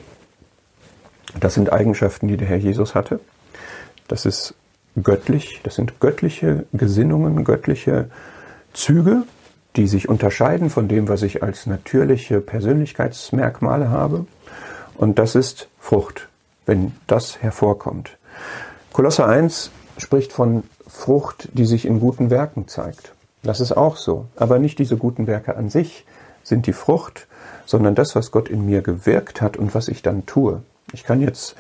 Das 1.41 1.55
sind 1.55 1.73
Eigenschaften, 1.73 2.29
die 2.29 2.37
der 2.37 2.49
Herr 2.49 2.57
Jesus 2.57 2.95
hatte. 2.95 3.21
Das 4.09 4.25
ist 4.25 4.55
göttlich, 5.03 5.61
das 5.63 5.75
sind 5.75 6.01
göttliche 6.01 6.65
Gesinnungen, 6.73 7.45
göttliche 7.45 8.09
Züge, 8.73 9.25
die 9.77 9.87
sich 9.87 10.09
unterscheiden 10.09 10.71
von 10.71 10.89
dem, 10.89 11.09
was 11.09 11.23
ich 11.23 11.43
als 11.43 11.67
natürliche 11.67 12.41
Persönlichkeitsmerkmale 12.41 13.91
habe. 13.91 14.27
Und 14.97 15.19
das 15.19 15.35
ist 15.35 15.69
Frucht, 15.79 16.29
wenn 16.65 16.93
das 17.07 17.43
hervorkommt. 17.43 18.17
Kolosser 18.93 19.27
1 19.27 19.71
spricht 19.99 20.33
von 20.33 20.65
Frucht, 20.87 21.51
die 21.53 21.67
sich 21.67 21.85
in 21.85 22.01
guten 22.01 22.31
Werken 22.31 22.69
zeigt. 22.69 23.13
Das 23.43 23.61
ist 23.61 23.73
auch 23.73 23.97
so. 23.97 24.27
Aber 24.37 24.59
nicht 24.59 24.79
diese 24.79 24.97
guten 24.97 25.27
Werke 25.27 25.57
an 25.57 25.69
sich 25.69 26.07
sind 26.43 26.67
die 26.67 26.73
Frucht, 26.73 27.27
sondern 27.67 27.95
das, 27.95 28.15
was 28.15 28.31
Gott 28.31 28.49
in 28.49 28.65
mir 28.65 28.81
gewirkt 28.81 29.43
hat 29.43 29.57
und 29.57 29.75
was 29.75 29.89
ich 29.89 30.01
dann 30.03 30.25
tue. 30.25 30.63
Ich 30.93 31.05
kann 31.05 31.21
jetzt 31.21 31.57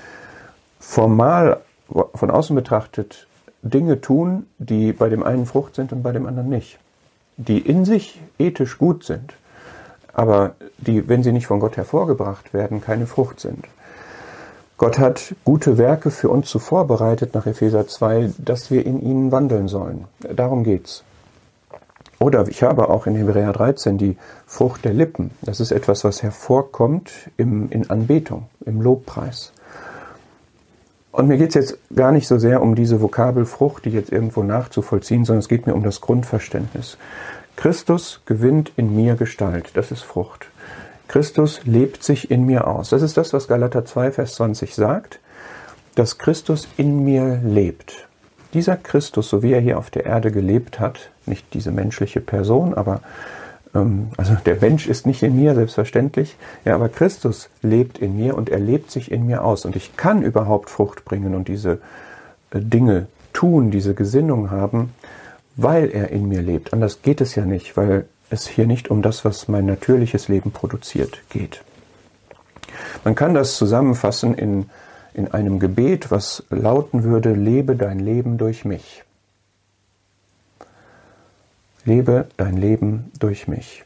formal 0.78 1.60
von 2.14 2.30
außen 2.30 2.54
betrachtet 2.54 3.26
Dinge 3.62 4.00
tun, 4.00 4.46
die 4.58 4.92
bei 4.92 5.08
dem 5.08 5.22
einen 5.22 5.46
Frucht 5.46 5.74
sind 5.74 5.92
und 5.92 6.02
bei 6.02 6.12
dem 6.12 6.26
anderen 6.26 6.48
nicht 6.48 6.78
die 7.36 7.58
in 7.58 7.84
sich 7.84 8.20
ethisch 8.38 8.78
gut 8.78 9.04
sind, 9.04 9.34
aber 10.12 10.54
die, 10.78 11.08
wenn 11.08 11.22
sie 11.22 11.32
nicht 11.32 11.46
von 11.46 11.60
Gott 11.60 11.76
hervorgebracht 11.76 12.54
werden, 12.54 12.80
keine 12.80 13.06
Frucht 13.06 13.40
sind. 13.40 13.66
Gott 14.78 14.98
hat 14.98 15.34
gute 15.44 15.78
Werke 15.78 16.10
für 16.10 16.28
uns 16.28 16.48
zu 16.48 16.58
vorbereitet 16.58 17.34
nach 17.34 17.46
Epheser 17.46 17.86
2, 17.86 18.32
dass 18.38 18.70
wir 18.70 18.84
in 18.84 19.00
ihnen 19.00 19.32
wandeln 19.32 19.68
sollen. 19.68 20.04
Darum 20.34 20.64
geht's. 20.64 21.02
Oder 22.18 22.48
ich 22.48 22.62
habe 22.62 22.88
auch 22.88 23.06
in 23.06 23.14
Hebräer 23.14 23.52
13 23.52 23.98
die 23.98 24.16
Frucht 24.46 24.84
der 24.84 24.94
Lippen. 24.94 25.32
Das 25.42 25.60
ist 25.60 25.70
etwas, 25.70 26.04
was 26.04 26.22
hervorkommt 26.22 27.12
im, 27.36 27.70
in 27.70 27.90
Anbetung, 27.90 28.46
im 28.64 28.80
Lobpreis. 28.80 29.52
Und 31.12 31.28
mir 31.28 31.38
geht 31.38 31.50
es 31.50 31.54
jetzt 31.54 31.78
gar 31.94 32.12
nicht 32.12 32.28
so 32.28 32.38
sehr 32.38 32.62
um 32.62 32.74
diese 32.74 33.00
Vokabelfrucht, 33.00 33.84
die 33.84 33.90
jetzt 33.90 34.12
irgendwo 34.12 34.42
nachzuvollziehen, 34.42 35.24
sondern 35.24 35.40
es 35.40 35.48
geht 35.48 35.66
mir 35.66 35.74
um 35.74 35.82
das 35.82 36.00
Grundverständnis. 36.00 36.98
Christus 37.56 38.20
gewinnt 38.26 38.72
in 38.76 38.94
mir 38.94 39.14
Gestalt, 39.14 39.70
das 39.74 39.90
ist 39.90 40.02
Frucht. 40.02 40.48
Christus 41.08 41.60
lebt 41.64 42.02
sich 42.02 42.30
in 42.30 42.44
mir 42.44 42.66
aus. 42.66 42.90
Das 42.90 43.00
ist 43.00 43.16
das, 43.16 43.32
was 43.32 43.48
Galater 43.48 43.84
2, 43.84 44.12
Vers 44.12 44.34
20 44.34 44.74
sagt, 44.74 45.20
dass 45.94 46.18
Christus 46.18 46.68
in 46.76 47.04
mir 47.04 47.40
lebt. 47.42 48.05
Dieser 48.54 48.76
Christus, 48.76 49.28
so 49.28 49.42
wie 49.42 49.52
er 49.52 49.60
hier 49.60 49.78
auf 49.78 49.90
der 49.90 50.06
Erde 50.06 50.30
gelebt 50.30 50.80
hat, 50.80 51.10
nicht 51.26 51.52
diese 51.54 51.72
menschliche 51.72 52.20
Person, 52.20 52.74
aber 52.74 53.00
ähm, 53.74 54.08
also 54.16 54.34
der 54.46 54.56
Mensch 54.60 54.86
ist 54.86 55.06
nicht 55.06 55.22
in 55.22 55.36
mir, 55.36 55.54
selbstverständlich. 55.54 56.36
Ja, 56.64 56.74
aber 56.74 56.88
Christus 56.88 57.48
lebt 57.62 57.98
in 57.98 58.16
mir 58.16 58.36
und 58.36 58.48
er 58.48 58.58
lebt 58.58 58.90
sich 58.90 59.10
in 59.10 59.26
mir 59.26 59.44
aus. 59.44 59.64
Und 59.64 59.76
ich 59.76 59.96
kann 59.96 60.22
überhaupt 60.22 60.70
Frucht 60.70 61.04
bringen 61.04 61.34
und 61.34 61.48
diese 61.48 61.80
äh, 62.50 62.60
Dinge 62.60 63.06
tun, 63.32 63.70
diese 63.70 63.94
Gesinnung 63.94 64.50
haben, 64.50 64.94
weil 65.56 65.90
er 65.90 66.10
in 66.10 66.28
mir 66.28 66.42
lebt. 66.42 66.72
Anders 66.72 67.02
geht 67.02 67.20
es 67.20 67.34
ja 67.34 67.44
nicht, 67.44 67.76
weil 67.76 68.06
es 68.30 68.46
hier 68.46 68.66
nicht 68.66 68.90
um 68.90 69.02
das, 69.02 69.24
was 69.24 69.48
mein 69.48 69.66
natürliches 69.66 70.28
Leben 70.28 70.50
produziert, 70.50 71.20
geht. 71.28 71.62
Man 73.04 73.14
kann 73.14 73.34
das 73.34 73.56
zusammenfassen 73.56 74.34
in, 74.34 74.70
in 75.16 75.32
einem 75.32 75.58
Gebet, 75.58 76.10
was 76.10 76.44
lauten 76.50 77.02
würde, 77.02 77.32
lebe 77.32 77.74
dein 77.74 77.98
Leben 77.98 78.38
durch 78.38 78.64
mich 78.64 79.02
lebe 81.86 82.26
dein 82.36 82.56
Leben 82.56 83.10
durch 83.18 83.48
mich. 83.48 83.84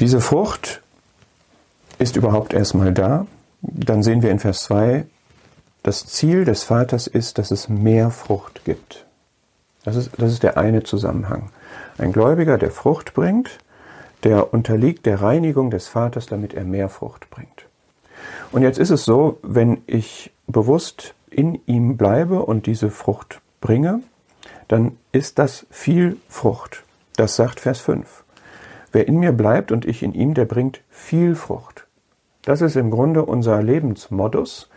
Diese 0.00 0.20
Frucht 0.20 0.80
ist 1.98 2.16
überhaupt 2.16 2.54
erstmal 2.54 2.92
da. 2.92 3.26
Dann 3.60 4.02
sehen 4.02 4.22
wir 4.22 4.30
in 4.30 4.38
Vers 4.38 4.64
2, 4.64 5.06
das 5.82 6.06
Ziel 6.06 6.44
des 6.44 6.62
Vaters 6.62 7.06
ist, 7.06 7.38
dass 7.38 7.50
es 7.50 7.68
mehr 7.68 8.10
Frucht 8.10 8.64
gibt. 8.64 9.04
Das 9.84 9.96
ist, 9.96 10.10
das 10.16 10.32
ist 10.32 10.42
der 10.42 10.56
eine 10.56 10.82
Zusammenhang. 10.82 11.50
Ein 11.98 12.12
Gläubiger, 12.12 12.56
der 12.56 12.70
Frucht 12.70 13.14
bringt, 13.14 13.58
der 14.22 14.54
unterliegt 14.54 15.04
der 15.04 15.20
Reinigung 15.20 15.70
des 15.70 15.88
Vaters, 15.88 16.26
damit 16.26 16.54
er 16.54 16.64
mehr 16.64 16.88
Frucht 16.88 17.28
bringt. 17.28 17.66
Und 18.52 18.62
jetzt 18.62 18.78
ist 18.78 18.90
es 18.90 19.04
so, 19.04 19.38
wenn 19.42 19.82
ich 19.86 20.30
bewusst 20.46 21.14
in 21.30 21.60
ihm 21.66 21.96
bleibe 21.96 22.42
und 22.42 22.66
diese 22.66 22.90
Frucht 22.90 23.40
bringe, 23.60 24.00
dann 24.68 24.96
ist 25.12 25.38
das 25.38 25.66
viel 25.70 26.16
Frucht. 26.28 26.84
Das 27.16 27.36
sagt 27.36 27.60
Vers 27.60 27.80
5. 27.80 28.24
Wer 28.92 29.08
in 29.08 29.18
mir 29.18 29.32
bleibt 29.32 29.72
und 29.72 29.84
ich 29.84 30.02
in 30.02 30.14
ihm, 30.14 30.34
der 30.34 30.44
bringt 30.44 30.80
viel 30.90 31.34
Frucht. 31.34 31.86
Das 32.42 32.60
ist 32.60 32.76
im 32.76 32.90
Grunde 32.90 33.24
unser 33.24 33.62
Lebensmodus, 33.62 34.68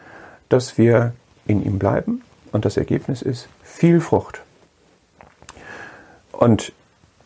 dass 0.50 0.78
wir 0.78 1.14
in 1.46 1.64
ihm 1.64 1.78
bleiben 1.78 2.24
und 2.52 2.66
das 2.66 2.78
Ergebnis 2.78 3.22
ist 3.22 3.48
viel 3.62 4.00
Frucht. 4.00 4.42
Und 6.32 6.72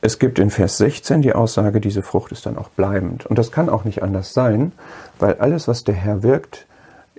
es 0.01 0.17
gibt 0.17 0.39
in 0.39 0.49
Vers 0.49 0.77
16 0.77 1.21
die 1.21 1.33
Aussage, 1.33 1.79
diese 1.79 2.01
Frucht 2.01 2.31
ist 2.31 2.47
dann 2.47 2.57
auch 2.57 2.69
bleibend. 2.69 3.27
Und 3.27 3.37
das 3.37 3.51
kann 3.51 3.69
auch 3.69 3.83
nicht 3.83 4.01
anders 4.01 4.33
sein, 4.33 4.71
weil 5.19 5.35
alles, 5.35 5.67
was 5.67 5.83
der 5.83 5.95
Herr 5.95 6.23
wirkt, 6.23 6.65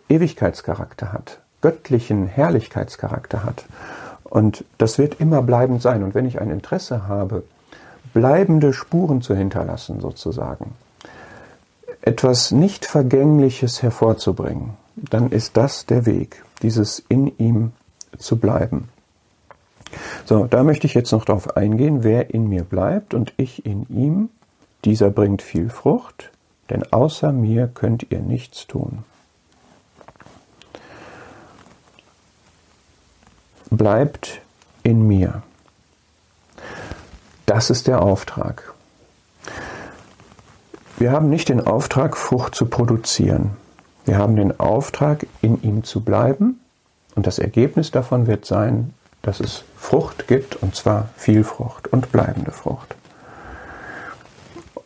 Ewigkeitscharakter 0.08 1.12
hat, 1.12 1.38
göttlichen 1.60 2.26
Herrlichkeitscharakter 2.26 3.44
hat. 3.44 3.64
Und 4.24 4.64
das 4.78 4.98
wird 4.98 5.20
immer 5.20 5.42
bleibend 5.42 5.80
sein. 5.80 6.02
Und 6.02 6.14
wenn 6.14 6.26
ich 6.26 6.40
ein 6.40 6.50
Interesse 6.50 7.06
habe, 7.06 7.44
bleibende 8.12 8.72
Spuren 8.72 9.22
zu 9.22 9.36
hinterlassen, 9.36 10.00
sozusagen, 10.00 10.72
etwas 12.00 12.50
nicht 12.50 12.84
Vergängliches 12.84 13.82
hervorzubringen, 13.82 14.70
dann 14.96 15.30
ist 15.30 15.56
das 15.56 15.86
der 15.86 16.04
Weg, 16.04 16.42
dieses 16.62 16.98
in 17.08 17.38
ihm 17.38 17.72
zu 18.18 18.38
bleiben. 18.38 18.88
So, 20.25 20.44
da 20.44 20.62
möchte 20.62 20.87
ich 20.87 20.94
jetzt 20.94 21.12
noch 21.12 21.25
darauf 21.25 21.56
eingehen, 21.56 22.02
wer 22.02 22.32
in 22.32 22.49
mir 22.49 22.64
bleibt 22.64 23.14
und 23.14 23.32
ich 23.37 23.66
in 23.66 23.87
ihm, 23.88 24.28
dieser 24.84 25.11
bringt 25.11 25.42
viel 25.42 25.70
Frucht, 25.70 26.30
denn 26.70 26.84
außer 26.92 27.32
mir 27.32 27.68
könnt 27.68 28.06
ihr 28.11 28.20
nichts 28.20 28.66
tun. 28.66 29.04
Bleibt 33.70 34.40
in 34.82 35.06
mir. 35.06 35.42
Das 37.46 37.70
ist 37.70 37.87
der 37.87 38.02
Auftrag. 38.02 38.75
Wir 40.99 41.11
haben 41.11 41.30
nicht 41.30 41.49
den 41.49 41.61
Auftrag, 41.61 42.16
Frucht 42.16 42.54
zu 42.54 42.66
produzieren. 42.66 43.56
Wir 44.04 44.18
haben 44.18 44.37
den 44.37 44.58
Auftrag, 44.58 45.26
in 45.40 45.62
ihm 45.62 45.84
zu 45.84 46.00
bleiben. 46.00 46.61
Und 47.14 47.26
das 47.26 47.38
Ergebnis 47.38 47.90
davon 47.90 48.26
wird 48.26 48.44
sein, 48.44 48.94
dass 49.23 49.41
es 49.41 49.64
Frucht 49.76 50.26
gibt, 50.29 50.57
und 50.57 50.75
zwar 50.75 51.09
viel 51.17 51.45
Frucht 51.45 51.88
und 51.88 52.12
bleibende 52.12 52.50
Frucht. 52.50 52.95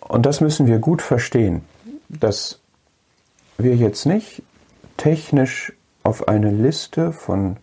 Und 0.01 0.27
das 0.27 0.41
müssen 0.41 0.67
wir 0.67 0.79
gut 0.79 1.03
verstehen, 1.03 1.63
dass 2.09 2.61
wir 3.59 3.75
jetzt 3.75 4.07
nicht 4.07 4.43
technisch 4.97 5.73
auf 6.03 6.29
eine 6.29 6.51
Liste 6.51 7.13
von 7.13 7.57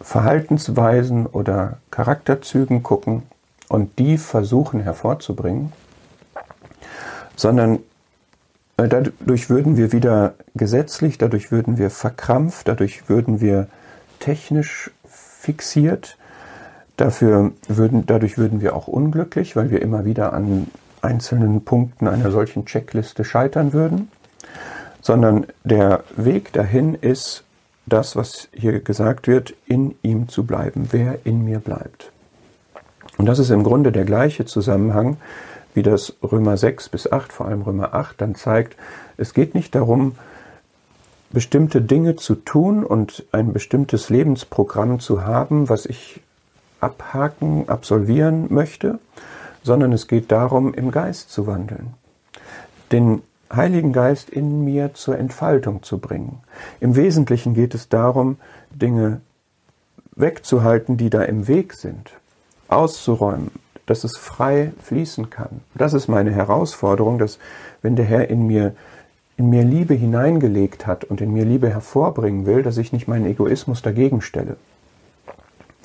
Verhaltensweisen 0.00 1.26
oder 1.26 1.78
Charakterzügen 1.90 2.82
gucken 2.82 3.22
und 3.68 3.98
die 3.98 4.18
versuchen 4.18 4.80
hervorzubringen, 4.80 5.72
sondern 7.34 7.78
dadurch 8.76 9.48
würden 9.48 9.76
wir 9.76 9.92
wieder 9.92 10.34
gesetzlich, 10.54 11.18
dadurch 11.18 11.50
würden 11.50 11.78
wir 11.78 11.90
verkrampft, 11.90 12.68
dadurch 12.68 13.08
würden 13.08 13.40
wir 13.40 13.68
technisch 14.20 14.90
fixiert, 15.46 16.16
dafür 16.96 17.52
würden, 17.68 18.04
dadurch 18.06 18.36
würden 18.36 18.60
wir 18.60 18.74
auch 18.74 18.88
unglücklich, 18.88 19.54
weil 19.54 19.70
wir 19.70 19.80
immer 19.80 20.04
wieder 20.04 20.32
an 20.32 20.66
einzelnen 21.02 21.64
Punkten 21.64 22.08
einer 22.08 22.32
solchen 22.32 22.66
Checkliste 22.66 23.24
scheitern 23.24 23.72
würden, 23.72 24.10
sondern 25.00 25.46
der 25.62 26.02
Weg 26.16 26.52
dahin 26.52 26.94
ist 26.94 27.44
das, 27.86 28.16
was 28.16 28.48
hier 28.52 28.80
gesagt 28.80 29.28
wird, 29.28 29.54
in 29.66 29.94
ihm 30.02 30.28
zu 30.28 30.44
bleiben, 30.44 30.88
wer 30.90 31.20
in 31.24 31.44
mir 31.44 31.60
bleibt. 31.60 32.10
Und 33.16 33.26
das 33.26 33.38
ist 33.38 33.50
im 33.50 33.62
Grunde 33.62 33.92
der 33.92 34.04
gleiche 34.04 34.46
Zusammenhang, 34.46 35.16
wie 35.74 35.84
das 35.84 36.16
Römer 36.22 36.56
6 36.56 36.88
bis 36.88 37.12
8, 37.12 37.32
vor 37.32 37.46
allem 37.46 37.62
Römer 37.62 37.94
8, 37.94 38.20
dann 38.20 38.34
zeigt, 38.34 38.76
es 39.16 39.32
geht 39.32 39.54
nicht 39.54 39.76
darum, 39.76 40.16
bestimmte 41.36 41.82
Dinge 41.82 42.16
zu 42.16 42.34
tun 42.34 42.82
und 42.82 43.26
ein 43.30 43.52
bestimmtes 43.52 44.08
Lebensprogramm 44.08 45.00
zu 45.00 45.26
haben, 45.26 45.68
was 45.68 45.84
ich 45.84 46.22
abhaken, 46.80 47.68
absolvieren 47.68 48.46
möchte, 48.48 49.00
sondern 49.62 49.92
es 49.92 50.08
geht 50.08 50.32
darum, 50.32 50.72
im 50.72 50.90
Geist 50.90 51.30
zu 51.30 51.46
wandeln. 51.46 51.92
Den 52.90 53.20
Heiligen 53.54 53.92
Geist 53.92 54.30
in 54.30 54.64
mir 54.64 54.94
zur 54.94 55.18
Entfaltung 55.18 55.82
zu 55.82 55.98
bringen. 55.98 56.38
Im 56.80 56.96
Wesentlichen 56.96 57.52
geht 57.52 57.74
es 57.74 57.90
darum, 57.90 58.38
Dinge 58.70 59.20
wegzuhalten, 60.12 60.96
die 60.96 61.10
da 61.10 61.20
im 61.20 61.48
Weg 61.48 61.74
sind, 61.74 62.12
auszuräumen, 62.68 63.50
dass 63.84 64.04
es 64.04 64.16
frei 64.16 64.72
fließen 64.82 65.28
kann. 65.28 65.60
Das 65.74 65.92
ist 65.92 66.08
meine 66.08 66.30
Herausforderung, 66.30 67.18
dass 67.18 67.38
wenn 67.82 67.94
der 67.94 68.06
Herr 68.06 68.30
in 68.30 68.46
mir 68.46 68.74
in 69.36 69.50
mir 69.50 69.64
Liebe 69.64 69.94
hineingelegt 69.94 70.86
hat 70.86 71.04
und 71.04 71.20
in 71.20 71.32
mir 71.32 71.44
Liebe 71.44 71.68
hervorbringen 71.68 72.46
will, 72.46 72.62
dass 72.62 72.78
ich 72.78 72.92
nicht 72.92 73.06
meinen 73.06 73.26
Egoismus 73.26 73.82
dagegen 73.82 74.22
stelle. 74.22 74.56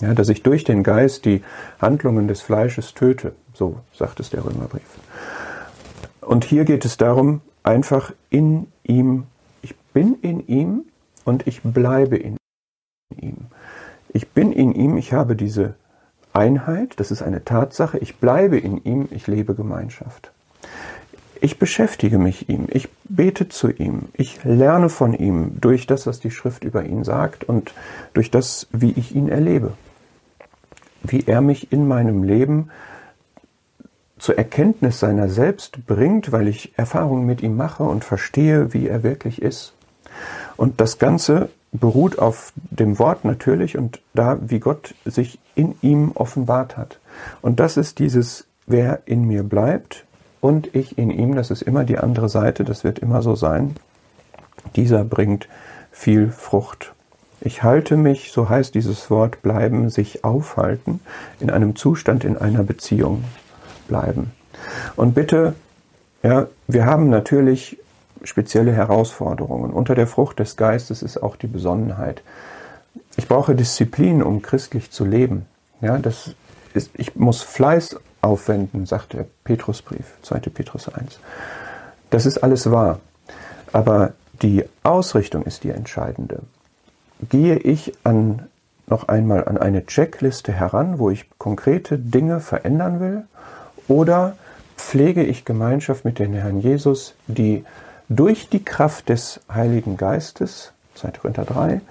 Ja, 0.01 0.13
dass 0.13 0.29
ich 0.29 0.41
durch 0.41 0.63
den 0.63 0.84
Geist 0.84 1.25
die 1.25 1.43
Handlungen 1.79 2.27
des 2.27 2.41
Fleisches 2.41 2.93
töte, 2.93 3.34
so 3.53 3.77
sagt 3.94 4.20
es 4.20 4.29
der 4.29 4.46
Römerbrief. 4.46 4.81
Und 6.22 6.46
hier 6.46 6.66
geht 6.66 6.85
es 6.85 6.98
darum, 6.98 7.42
einfach 7.64 8.14
in 8.29 8.68
ihm, 8.83 9.25
ich 9.61 9.75
bin 9.94 10.16
in 10.22 10.48
ihm 10.48 10.85
und 11.24 11.46
ich 11.46 11.61
bleibe 11.61 12.18
in 12.18 12.37
ihm. 13.16 13.37
Ich 14.14 14.29
bin 14.29 14.51
in 14.51 14.74
ihm, 14.74 14.98
ich 14.98 15.14
habe 15.14 15.35
diese 15.35 15.75
Einheit, 16.33 17.00
das 17.00 17.11
ist 17.11 17.22
eine 17.22 17.44
Tatsache, 17.44 17.98
ich 17.98 18.18
bleibe 18.18 18.57
in 18.57 18.83
ihm, 18.83 19.07
ich 19.11 19.27
lebe 19.27 19.53
Gemeinschaft. 19.55 20.31
Ich 21.44 21.58
beschäftige 21.58 22.20
mich 22.20 22.50
ihm, 22.50 22.68
ich 22.70 22.88
bete 23.04 23.50
zu 23.50 23.72
ihm, 23.72 24.10
ich 24.14 24.44
lerne 24.44 24.90
von 24.90 25.16
ihm 25.16 25.60
durch 25.60 25.88
das, 25.88 26.06
was 26.06 26.20
die 26.20 26.30
Schrift 26.30 26.64
über 26.64 26.84
ihn 26.86 27.04
sagt 27.04 27.44
und 27.44 27.74
durch 28.14 28.30
das, 28.30 28.68
wie 28.72 28.92
ich 28.92 29.16
ihn 29.16 29.27
erlebe. 29.27 29.74
Wie 31.01 31.24
er 31.25 31.42
mich 31.42 31.72
in 31.72 31.88
meinem 31.88 32.22
Leben 32.22 32.70
zur 34.20 34.38
Erkenntnis 34.38 35.00
seiner 35.00 35.30
selbst 35.30 35.88
bringt, 35.88 36.32
weil 36.32 36.48
ich 36.48 36.74
Erfahrungen 36.77 37.25
mit 37.25 37.42
ihm 37.42 37.58
mache 37.58 37.86
und 37.86 38.06
verstehe, 38.06 38.72
wie 38.72 38.88
er 38.88 39.01
wirklich 39.01 39.42
ist. 39.42 39.74
Und 40.58 40.80
das 40.80 41.00
Ganze 41.00 41.50
beruht 41.72 42.20
auf 42.20 42.54
dem 42.70 43.00
Wort 43.00 43.25
natürlich 43.25 43.80
und 43.80 44.00
da, 44.14 44.38
wie 44.42 44.60
Gott 44.60 44.94
sich 45.06 45.40
in 45.56 45.74
ihm 45.82 46.12
offenbart 46.14 46.77
hat. 46.77 47.00
Und 47.42 47.60
das 47.60 47.77
ist 47.77 47.98
dieses, 47.98 48.46
wer 48.68 49.01
in 49.08 49.25
mir 49.25 49.42
bleibt 49.42 50.06
und 50.42 50.75
ich 50.75 50.98
in 50.98 51.12
ihm, 51.12 51.36
das 51.36 51.51
ist 51.51 51.62
immer 51.62 51.84
die 51.84 52.00
andere 52.00 52.27
Seite, 52.27 52.64
das 52.64 52.84
wird 52.84 53.00
immer 53.00 53.22
so 53.22 53.36
sein. 53.36 53.75
Dieser 54.75 55.04
bringt 55.04 55.48
viel 55.92 56.32
Frucht. 56.32 56.94
Ich 57.40 57.64
halte 57.64 57.96
mich, 57.96 58.32
so 58.32 58.50
heißt 58.50 58.75
dieses 58.75 59.10
Wort, 59.10 59.42
bleiben, 59.42 59.90
sich 59.90 60.24
aufhalten, 60.24 61.00
in 61.40 61.50
einem 61.50 61.75
Zustand, 61.75 62.24
in 62.24 62.38
einer 62.38 62.64
Beziehung 62.64 63.24
bleiben. 63.88 64.32
Und 64.96 65.14
bitte, 65.14 65.54
ja, 66.24 66.48
wir 66.68 66.86
haben 66.86 67.10
natürlich 67.10 67.77
spezielle 68.24 68.72
Herausforderungen. 68.72 69.72
Unter 69.72 69.96
der 69.96 70.08
Frucht 70.08 70.40
des 70.40 70.56
Geistes 70.56 71.01
ist 71.01 71.22
auch 71.22 71.36
die 71.36 71.48
Besonnenheit. 71.48 72.22
Ich 73.18 73.27
brauche 73.27 73.56
Disziplin, 73.56 74.22
um 74.22 74.42
christlich 74.42 74.92
zu 74.92 75.06
leben. 75.06 75.46
Ja, 75.82 75.98
das 75.98 76.36
ist, 76.74 76.92
ich 76.96 77.16
muss 77.16 77.42
Fleiß 77.42 78.00
aufwenden, 78.22 78.86
sagt 78.86 79.14
der 79.14 79.25
Petrusbrief, 79.44 80.05
2. 80.22 80.40
Petrus 80.40 80.90
1. 80.90 81.20
Das 82.10 82.25
ist 82.25 82.40
alles 82.40 82.72
wahr. 82.72 83.00
Aber 83.72 84.14
die 84.42 84.66
Ausrichtung 84.84 85.44
ist 85.44 85.64
die 85.64 85.70
entscheidende. 85.70 86.40
Gehe 87.29 87.57
ich 87.57 87.94
an, 88.03 88.48
noch 88.88 89.07
einmal 89.07 89.46
an 89.46 89.57
eine 89.57 89.86
Checkliste 89.86 90.51
heran, 90.51 91.00
wo 91.00 91.10
ich 91.10 91.25
konkrete 91.38 91.98
Dinge 91.98 92.40
verändern 92.40 93.00
will? 93.00 93.24
Oder 93.88 94.36
pflege 94.77 95.24
ich 95.24 95.46
Gemeinschaft 95.46 96.05
mit 96.05 96.20
dem 96.20 96.34
Herrn 96.34 96.60
Jesus, 96.60 97.14
die 97.27 97.64
durch 98.10 98.50
die 98.50 98.64
Kraft 98.64 99.10
des 99.10 99.40
Heiligen 99.51 99.96
Geistes, 99.96 100.74
2. 100.96 101.12
Korinther 101.12 101.46
3, 101.46 101.81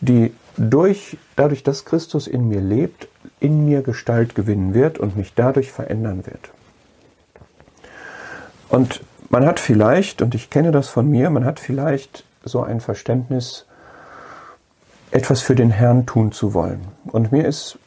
die 0.00 0.32
durch, 0.56 1.18
dadurch, 1.36 1.62
dass 1.62 1.84
Christus 1.84 2.26
in 2.26 2.48
mir 2.48 2.60
lebt, 2.60 3.08
in 3.40 3.64
mir 3.64 3.82
Gestalt 3.82 4.34
gewinnen 4.34 4.74
wird 4.74 4.98
und 4.98 5.16
mich 5.16 5.34
dadurch 5.34 5.72
verändern 5.72 6.24
wird. 6.26 6.50
Und 8.68 9.02
man 9.30 9.46
hat 9.46 9.60
vielleicht, 9.60 10.22
und 10.22 10.34
ich 10.34 10.50
kenne 10.50 10.70
das 10.70 10.88
von 10.88 11.08
mir, 11.08 11.30
man 11.30 11.44
hat 11.44 11.60
vielleicht 11.60 12.24
so 12.44 12.62
ein 12.62 12.80
Verständnis, 12.80 13.66
etwas 15.10 15.42
für 15.42 15.54
den 15.54 15.70
Herrn 15.70 16.06
tun 16.06 16.32
zu 16.32 16.54
wollen. 16.54 16.80
Und 17.04 17.30
mir 17.30 17.44
ist 17.46 17.78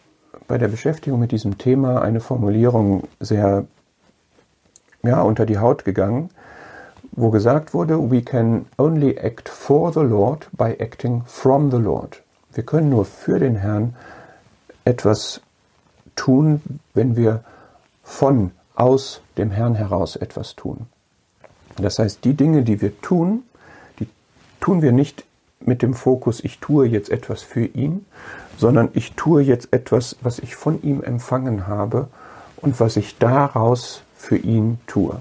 bei 0.47 0.57
der 0.57 0.69
Beschäftigung 0.69 1.19
mit 1.19 1.31
diesem 1.31 1.57
Thema 1.57 2.01
eine 2.01 2.21
Formulierung 2.21 3.03
sehr 3.19 3.65
ja, 5.03 5.21
unter 5.21 5.45
die 5.45 5.57
Haut 5.57 5.85
gegangen, 5.85 6.29
wo 7.11 7.29
gesagt 7.29 7.73
wurde, 7.73 8.11
we 8.11 8.21
can 8.21 8.65
only 8.77 9.17
act 9.17 9.49
for 9.49 9.91
the 9.91 10.01
Lord 10.01 10.47
by 10.53 10.75
acting 10.79 11.23
from 11.25 11.71
the 11.71 11.77
Lord. 11.77 12.21
Wir 12.53 12.63
können 12.63 12.89
nur 12.89 13.05
für 13.05 13.39
den 13.39 13.55
Herrn 13.55 13.95
etwas 14.87 15.41
tun, 16.15 16.61
wenn 16.93 17.15
wir 17.15 17.43
von, 18.03 18.51
aus 18.73 19.21
dem 19.37 19.51
Herrn 19.51 19.75
heraus 19.75 20.15
etwas 20.15 20.55
tun. 20.55 20.87
Das 21.75 21.99
heißt, 21.99 22.23
die 22.23 22.33
Dinge, 22.33 22.63
die 22.63 22.81
wir 22.81 22.99
tun, 23.01 23.43
die 23.99 24.07
tun 24.59 24.81
wir 24.81 24.91
nicht 24.91 25.25
mit 25.59 25.81
dem 25.81 25.93
Fokus, 25.93 26.43
ich 26.43 26.59
tue 26.59 26.87
jetzt 26.87 27.09
etwas 27.09 27.43
für 27.43 27.65
ihn, 27.65 28.05
sondern 28.57 28.89
ich 28.93 29.13
tue 29.13 29.41
jetzt 29.41 29.73
etwas, 29.73 30.15
was 30.21 30.39
ich 30.39 30.55
von 30.55 30.81
ihm 30.81 31.03
empfangen 31.03 31.67
habe 31.67 32.07
und 32.57 32.79
was 32.79 32.95
ich 32.95 33.17
daraus 33.17 34.01
für 34.15 34.37
ihn 34.37 34.79
tue 34.87 35.19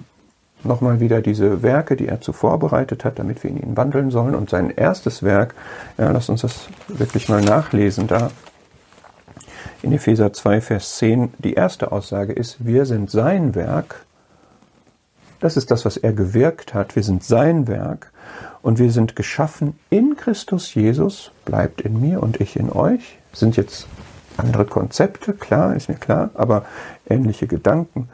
nochmal 0.66 1.00
wieder 1.00 1.22
diese 1.22 1.62
Werke, 1.62 1.96
die 1.96 2.08
er 2.08 2.20
zuvor 2.20 2.58
bereitet 2.58 3.04
hat, 3.04 3.18
damit 3.18 3.42
wir 3.42 3.50
in 3.50 3.62
ihnen 3.62 3.76
wandeln 3.76 4.10
sollen. 4.10 4.34
Und 4.34 4.50
sein 4.50 4.70
erstes 4.70 5.22
Werk, 5.22 5.54
ja, 5.98 6.10
lass 6.10 6.28
uns 6.28 6.42
das 6.42 6.68
wirklich 6.88 7.28
mal 7.28 7.40
nachlesen, 7.40 8.06
da 8.06 8.30
in 9.82 9.92
Epheser 9.92 10.32
2, 10.32 10.60
Vers 10.60 10.96
10, 10.96 11.34
die 11.38 11.54
erste 11.54 11.92
Aussage 11.92 12.32
ist, 12.32 12.64
wir 12.64 12.86
sind 12.86 13.10
sein 13.10 13.54
Werk. 13.54 14.04
Das 15.40 15.56
ist 15.56 15.70
das, 15.70 15.84
was 15.84 15.96
er 15.96 16.12
gewirkt 16.12 16.74
hat. 16.74 16.96
Wir 16.96 17.02
sind 17.02 17.22
sein 17.22 17.68
Werk. 17.68 18.12
Und 18.62 18.78
wir 18.78 18.90
sind 18.90 19.14
geschaffen 19.14 19.78
in 19.90 20.16
Christus 20.16 20.74
Jesus, 20.74 21.30
bleibt 21.44 21.82
in 21.82 22.00
mir 22.00 22.22
und 22.22 22.40
ich 22.40 22.56
in 22.56 22.72
euch. 22.72 23.18
Sind 23.32 23.56
jetzt 23.56 23.86
andere 24.36 24.64
Konzepte, 24.64 25.34
klar, 25.34 25.76
ist 25.76 25.88
mir 25.88 25.94
klar, 25.94 26.30
aber 26.34 26.64
ähnliche 27.08 27.46
Gedanken. 27.46 28.08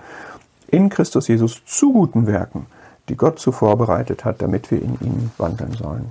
In 0.69 0.89
Christus 0.89 1.29
Jesus 1.29 1.63
zu 1.65 1.93
guten 1.93 2.27
Werken, 2.27 2.67
die 3.09 3.17
Gott 3.17 3.39
zuvor 3.39 3.79
bereitet 3.79 4.25
hat, 4.25 4.43
damit 4.43 4.71
wir 4.71 4.83
in 4.83 4.99
ihm 5.01 5.31
wandeln 5.39 5.73
sollen. 5.73 6.09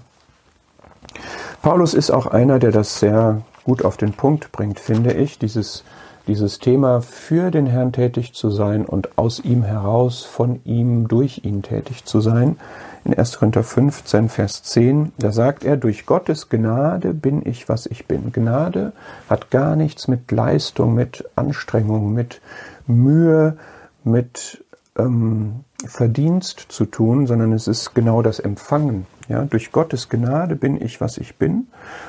Paulus 1.62 1.94
ist 1.94 2.10
auch 2.10 2.26
einer, 2.26 2.58
der 2.58 2.72
das 2.72 3.00
sehr 3.00 3.42
gut 3.64 3.84
auf 3.86 3.98
den 3.98 4.14
Punkt 4.14 4.52
bringt, 4.52 4.80
finde 4.80 5.14
ich, 5.14 5.40
dieses, 5.40 5.84
dieses 6.28 6.60
Thema 6.60 7.02
für 7.02 7.52
den 7.52 7.66
Herrn 7.66 7.92
tätig 7.92 8.34
zu 8.34 8.50
sein 8.50 8.86
und 8.86 9.18
aus 9.18 9.40
ihm 9.40 9.64
heraus, 9.64 10.24
von 10.24 10.62
ihm, 10.66 11.08
durch 11.08 11.42
ihn 11.44 11.62
tätig 11.62 12.06
zu 12.06 12.22
sein. 12.22 12.58
In 13.04 13.18
1. 13.18 13.40
Korinther 13.40 13.64
15, 13.64 14.30
Vers 14.30 14.62
10, 14.64 15.14
da 15.18 15.32
sagt 15.32 15.64
er, 15.64 15.76
durch 15.76 16.06
Gottes 16.06 16.50
Gnade 16.50 17.14
bin 17.14 17.42
ich, 17.46 17.68
was 17.68 17.88
ich 17.88 18.06
bin. 18.06 18.32
Gnade 18.32 18.94
hat 19.28 19.50
gar 19.50 19.76
nichts 19.76 20.08
mit 20.08 20.32
Leistung, 20.32 20.94
mit 20.94 21.26
Anstrengung, 21.36 22.14
mit 22.14 22.42
Mühe, 22.86 23.58
mit 24.04 24.64
ähm, 24.98 25.64
Verdienst 25.86 26.68
zu 26.70 26.86
tun, 26.86 27.26
sondern 27.26 27.54
es 27.54 27.68
ist 27.68 27.96
genau 27.96 28.22
das 28.22 28.40
Empfangen. 28.40 29.08
Ja, 29.32 29.46
durch 29.46 29.72
Gottes 29.72 30.10
Gnade 30.10 30.58
bin 30.58 30.82
ich, 30.82 31.00
was 31.00 31.18
ich 31.18 31.38
bin. 31.38 31.68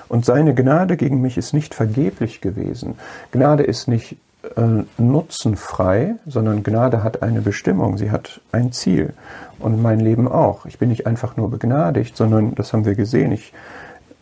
Und 0.08 0.24
seine 0.24 0.54
Gnade 0.54 0.96
gegen 0.96 1.20
mich 1.20 1.38
ist 1.38 1.54
nicht 1.54 1.72
vergeblich 1.72 2.40
gewesen. 2.40 2.96
Gnade 3.30 3.62
ist 3.62 3.86
nicht 3.86 4.16
äh, 4.56 4.82
nutzenfrei, 4.98 6.16
sondern 6.26 6.64
Gnade 6.64 7.04
hat 7.04 7.22
eine 7.22 7.40
Bestimmung, 7.40 7.96
sie 7.96 8.10
hat 8.10 8.40
ein 8.50 8.72
Ziel. 8.72 9.14
Und 9.60 9.80
mein 9.80 10.00
Leben 10.00 10.26
auch. 10.26 10.66
Ich 10.66 10.80
bin 10.80 10.88
nicht 10.88 11.06
einfach 11.06 11.36
nur 11.36 11.48
begnadigt, 11.48 12.16
sondern, 12.16 12.56
das 12.56 12.72
haben 12.72 12.84
wir 12.84 12.96
gesehen, 12.96 13.30
ich, 13.30 13.52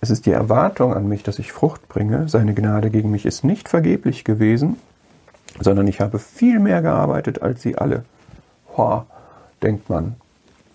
es 0.03 0.11
ist 0.11 0.27
die 0.27 0.33
Erwartung 0.33 0.93
an 0.93 1.09
mich, 1.09 1.23
dass 1.23 1.39
ich 1.39 1.53
Frucht 1.53 1.89
bringe. 1.89 2.29
Seine 2.29 2.53
Gnade 2.53 2.91
gegen 2.91 3.11
mich 3.11 3.25
ist 3.25 3.45
nicht 3.45 3.71
vergeblich 3.71 4.25
gewesen, 4.25 4.77
sondern 5.59 5.89
ich 5.89 6.03
habe 6.03 6.19
viel 6.19 6.59
mehr 6.59 6.83
gearbeitet 6.83 7.41
als 7.41 7.63
sie 7.63 7.79
alle. 7.79 8.05
Hoa, 8.77 9.07
denkt 9.63 9.89
man. 9.89 10.17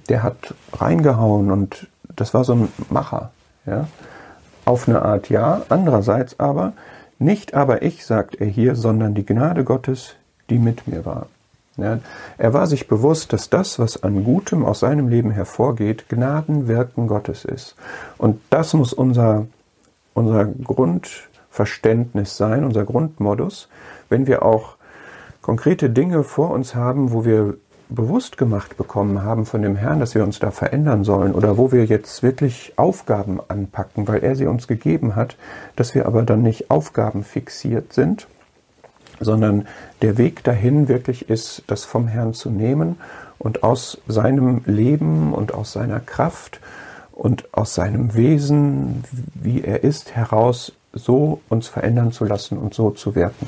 Der 0.09 0.23
hat 0.23 0.55
reingehauen 0.73 1.51
und 1.51 1.87
das 2.15 2.33
war 2.33 2.43
so 2.43 2.53
ein 2.53 2.67
Macher. 2.89 3.31
Ja? 3.65 3.87
Auf 4.65 4.87
eine 4.87 5.01
Art 5.01 5.29
ja, 5.29 5.63
andererseits 5.69 6.39
aber, 6.39 6.73
nicht 7.19 7.53
aber 7.53 7.81
ich, 7.81 8.05
sagt 8.05 8.35
er 8.35 8.47
hier, 8.47 8.75
sondern 8.75 9.13
die 9.13 9.25
Gnade 9.25 9.63
Gottes, 9.63 10.15
die 10.49 10.59
mit 10.59 10.87
mir 10.87 11.05
war. 11.05 11.27
Ja, 11.77 11.99
er 12.37 12.53
war 12.53 12.67
sich 12.67 12.87
bewusst, 12.87 13.33
dass 13.33 13.49
das, 13.49 13.79
was 13.79 14.01
an 14.01 14.23
Gutem 14.23 14.63
aus 14.63 14.79
seinem 14.79 15.09
Leben 15.09 15.31
hervorgeht, 15.31 16.07
Gnadenwirken 16.07 17.07
Gottes 17.07 17.43
ist. 17.43 17.75
Und 18.17 18.39
das 18.49 18.73
muss 18.73 18.93
unser, 18.93 19.45
unser 20.13 20.45
Grundverständnis 20.45 22.37
sein, 22.37 22.63
unser 22.63 22.85
Grundmodus, 22.85 23.67
wenn 24.07 24.25
wir 24.25 24.43
auch 24.43 24.77
konkrete 25.41 25.89
Dinge 25.89 26.23
vor 26.23 26.51
uns 26.51 26.75
haben, 26.75 27.11
wo 27.11 27.25
wir 27.25 27.57
bewusst 27.89 28.37
gemacht 28.37 28.77
bekommen 28.77 29.23
haben 29.23 29.45
von 29.45 29.61
dem 29.61 29.75
Herrn, 29.75 29.99
dass 29.99 30.15
wir 30.15 30.23
uns 30.23 30.39
da 30.39 30.51
verändern 30.51 31.03
sollen 31.03 31.33
oder 31.33 31.57
wo 31.57 31.71
wir 31.71 31.85
jetzt 31.85 32.23
wirklich 32.23 32.73
Aufgaben 32.77 33.39
anpacken, 33.47 34.07
weil 34.07 34.23
er 34.23 34.35
sie 34.35 34.47
uns 34.47 34.67
gegeben 34.67 35.15
hat, 35.15 35.37
dass 35.75 35.95
wir 35.95 36.05
aber 36.05 36.23
dann 36.23 36.41
nicht 36.41 36.71
Aufgaben 36.71 37.23
fixiert 37.23 37.93
sind, 37.93 38.27
sondern 39.19 39.67
der 40.01 40.17
Weg 40.17 40.43
dahin 40.43 40.87
wirklich 40.87 41.29
ist, 41.29 41.63
das 41.67 41.85
vom 41.85 42.07
Herrn 42.07 42.33
zu 42.33 42.49
nehmen 42.49 42.97
und 43.37 43.63
aus 43.63 43.99
seinem 44.07 44.61
Leben 44.65 45.33
und 45.33 45.53
aus 45.53 45.73
seiner 45.73 45.99
Kraft 45.99 46.59
und 47.11 47.53
aus 47.53 47.75
seinem 47.75 48.13
Wesen, 48.15 49.03
wie 49.33 49.63
er 49.63 49.83
ist, 49.83 50.15
heraus 50.15 50.73
so 50.93 51.41
uns 51.49 51.67
verändern 51.67 52.11
zu 52.11 52.25
lassen 52.25 52.57
und 52.57 52.73
so 52.73 52.91
zu 52.91 53.15
werden. 53.15 53.47